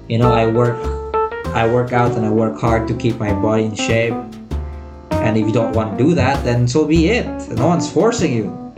you 0.07 0.17
know 0.17 0.31
I 0.31 0.47
work 0.47 0.77
I 1.55 1.67
work 1.67 1.93
out 1.93 2.11
and 2.15 2.25
I 2.25 2.29
work 2.29 2.59
hard 2.59 2.87
to 2.89 2.93
keep 2.93 3.17
my 3.17 3.33
body 3.33 3.65
in 3.65 3.75
shape 3.75 4.13
and 5.19 5.37
if 5.37 5.45
you 5.45 5.51
don't 5.51 5.75
want 5.75 5.97
to 5.97 6.03
do 6.03 6.15
that, 6.15 6.43
then 6.45 6.67
so 6.67 6.85
be 6.85 7.09
it. 7.09 7.25
No 7.49 7.67
one's 7.67 7.91
forcing 7.91 8.33
you. 8.33 8.73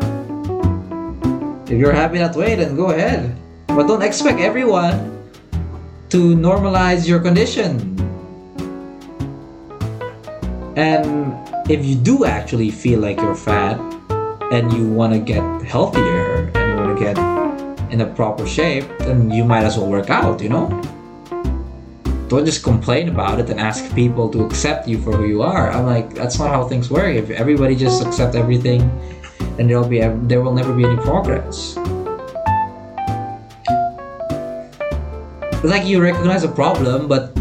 If 1.66 1.78
you're 1.80 1.94
happy 1.94 2.18
that 2.18 2.36
way, 2.36 2.56
then 2.56 2.76
go 2.76 2.90
ahead. 2.90 3.38
But 3.76 3.88
don't 3.88 4.02
expect 4.02 4.40
everyone 4.40 5.24
to 6.10 6.36
normalize 6.36 7.08
your 7.08 7.20
condition. 7.20 7.98
And 10.76 11.34
if 11.70 11.86
you 11.86 11.96
do 11.96 12.26
actually 12.26 12.72
feel 12.72 13.00
like 13.00 13.18
you're 13.18 13.36
fat 13.36 13.80
and 14.52 14.72
you 14.74 14.88
want 14.88 15.14
to 15.14 15.20
get 15.20 15.44
healthier 15.64 16.52
and 16.54 16.70
you 16.70 16.76
want 16.84 16.98
to 16.98 17.04
get 17.04 17.18
in 17.92 18.02
a 18.02 18.08
proper 18.08 18.46
shape, 18.46 18.86
then 19.00 19.32
you 19.32 19.44
might 19.44 19.64
as 19.64 19.78
well 19.78 19.88
work 19.88 20.10
out, 20.10 20.42
you 20.42 20.50
know? 20.50 20.68
don't 22.32 22.46
just 22.46 22.64
complain 22.64 23.10
about 23.10 23.42
it 23.42 23.50
and 23.50 23.60
ask 23.60 23.94
people 23.94 24.30
to 24.30 24.46
accept 24.46 24.88
you 24.88 24.98
for 25.02 25.12
who 25.12 25.28
you 25.28 25.42
are. 25.42 25.70
I'm 25.70 25.86
like, 25.86 26.14
that's 26.14 26.40
not 26.40 26.48
how 26.48 26.64
things 26.64 26.90
work. 26.90 27.14
If 27.14 27.30
everybody 27.30 27.76
just 27.76 28.02
accept 28.06 28.36
everything, 28.36 28.80
then 29.58 29.68
there'll 29.68 29.86
be 29.86 30.00
there 30.00 30.40
will 30.40 30.54
never 30.54 30.72
be 30.74 30.86
any 30.86 30.96
progress. 31.04 31.76
Like 35.64 35.86
you 35.86 36.02
recognize 36.02 36.44
a 36.44 36.50
problem, 36.50 37.08
but 37.08 37.38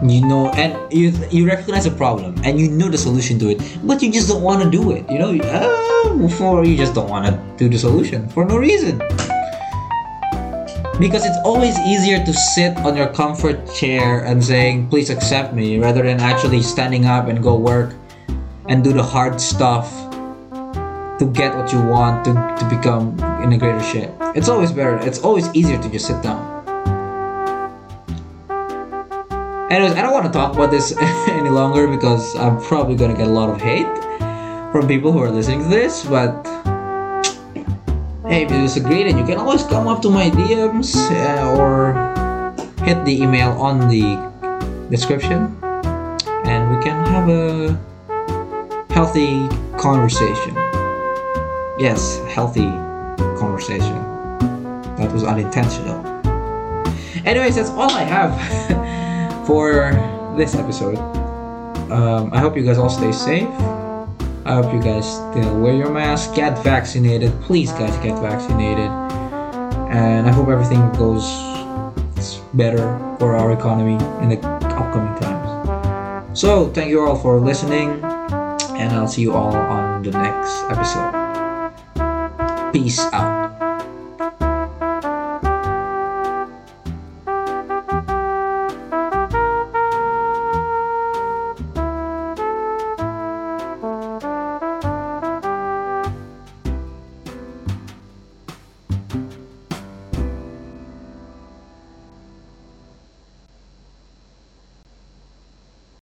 you 0.00 0.24
know, 0.24 0.50
and 0.54 0.78
you 0.92 1.10
you 1.28 1.44
recognize 1.44 1.86
a 1.86 1.90
problem 1.90 2.38
and 2.44 2.60
you 2.60 2.70
know 2.70 2.88
the 2.88 2.98
solution 2.98 3.36
to 3.40 3.50
it, 3.50 3.58
but 3.82 4.00
you 4.00 4.12
just 4.12 4.28
don't 4.28 4.42
want 4.42 4.62
to 4.62 4.70
do 4.70 4.92
it. 4.92 5.02
You 5.10 5.18
know, 5.18 5.34
uh, 5.34 6.28
for 6.38 6.64
you 6.64 6.76
just 6.76 6.94
don't 6.94 7.10
want 7.10 7.26
to 7.26 7.34
do 7.58 7.68
the 7.68 7.78
solution 7.78 8.28
for 8.28 8.44
no 8.44 8.58
reason. 8.58 8.98
Because 11.02 11.26
it's 11.26 11.38
always 11.42 11.76
easier 11.80 12.24
to 12.24 12.32
sit 12.54 12.76
on 12.86 12.96
your 12.96 13.08
comfort 13.08 13.58
chair 13.74 14.22
and 14.22 14.38
saying 14.38 14.86
please 14.88 15.10
accept 15.10 15.52
me 15.52 15.80
rather 15.80 16.04
than 16.04 16.20
actually 16.20 16.62
standing 16.62 17.06
up 17.06 17.26
and 17.26 17.42
go 17.42 17.56
work 17.56 17.92
and 18.68 18.84
do 18.84 18.92
the 18.92 19.02
hard 19.02 19.40
stuff 19.40 19.90
to 21.18 21.26
get 21.26 21.56
what 21.56 21.72
you 21.72 21.82
want 21.82 22.24
to, 22.24 22.32
to 22.34 22.64
become 22.70 23.18
in 23.42 23.52
a 23.52 23.58
greater 23.58 23.82
shape. 23.82 24.10
It's 24.38 24.48
always 24.48 24.70
better 24.70 24.96
it's 25.02 25.18
always 25.18 25.50
easier 25.54 25.82
to 25.82 25.90
just 25.90 26.06
sit 26.06 26.22
down 26.22 26.63
anyways 29.74 29.92
i 29.92 30.02
don't 30.02 30.12
want 30.12 30.24
to 30.24 30.32
talk 30.32 30.54
about 30.54 30.70
this 30.70 30.96
any 31.28 31.50
longer 31.50 31.88
because 31.88 32.36
i'm 32.36 32.60
probably 32.60 32.96
to 32.96 33.08
get 33.14 33.26
a 33.26 33.30
lot 33.30 33.50
of 33.50 33.60
hate 33.60 33.86
from 34.72 34.86
people 34.86 35.10
who 35.12 35.18
are 35.18 35.30
listening 35.30 35.62
to 35.62 35.68
this 35.68 36.04
but 36.04 36.46
hey, 38.26 38.44
if 38.44 38.50
you 38.50 38.60
disagree, 38.62 39.04
then 39.04 39.18
you 39.18 39.24
can 39.24 39.38
always 39.38 39.62
come 39.64 39.86
up 39.86 40.00
to 40.02 40.10
my 40.10 40.30
DMs 40.30 40.96
uh, 41.12 41.56
or 41.56 41.92
hit 42.84 43.04
the 43.04 43.22
email 43.22 43.50
on 43.52 43.78
the 43.88 44.16
description 44.90 45.56
and 46.44 46.74
we 46.74 46.82
can 46.82 47.04
have 47.06 47.28
a 47.28 47.78
healthy 48.92 49.46
conversation. 49.76 50.54
Yes, 51.78 52.18
healthy 52.28 52.70
conversation. 53.38 53.94
That 54.96 55.12
was 55.12 55.24
unintentional. 55.24 56.04
Anyways, 57.24 57.56
that's 57.56 57.70
all 57.70 57.90
I 57.90 58.02
have 58.02 58.32
for 59.46 59.92
this 60.36 60.54
episode. 60.54 60.98
Um, 61.90 62.32
I 62.32 62.38
hope 62.38 62.56
you 62.56 62.64
guys 62.64 62.78
all 62.78 62.88
stay 62.88 63.12
safe. 63.12 63.48
I 64.46 64.54
hope 64.54 64.72
you 64.74 64.82
guys 64.82 65.06
still 65.06 65.58
wear 65.58 65.74
your 65.74 65.90
mask, 65.90 66.34
get 66.34 66.62
vaccinated. 66.62 67.32
Please, 67.42 67.70
guys, 67.72 67.96
get 68.02 68.18
vaccinated. 68.20 68.90
And 69.90 70.26
I 70.26 70.32
hope 70.32 70.48
everything 70.48 70.90
goes 70.92 71.24
better 72.52 72.98
for 73.18 73.36
our 73.36 73.52
economy 73.52 73.94
in 74.22 74.28
the 74.30 74.46
upcoming 74.46 75.14
times. 75.20 76.38
So, 76.38 76.68
thank 76.70 76.90
you 76.90 77.00
all 77.06 77.16
for 77.16 77.38
listening, 77.38 78.02
and 78.02 78.92
I'll 78.92 79.08
see 79.08 79.22
you 79.22 79.32
all 79.32 79.54
on 79.54 80.02
the 80.02 80.10
next 80.10 80.64
episode. 80.68 81.12
Peace 82.72 82.98
out. 83.12 83.43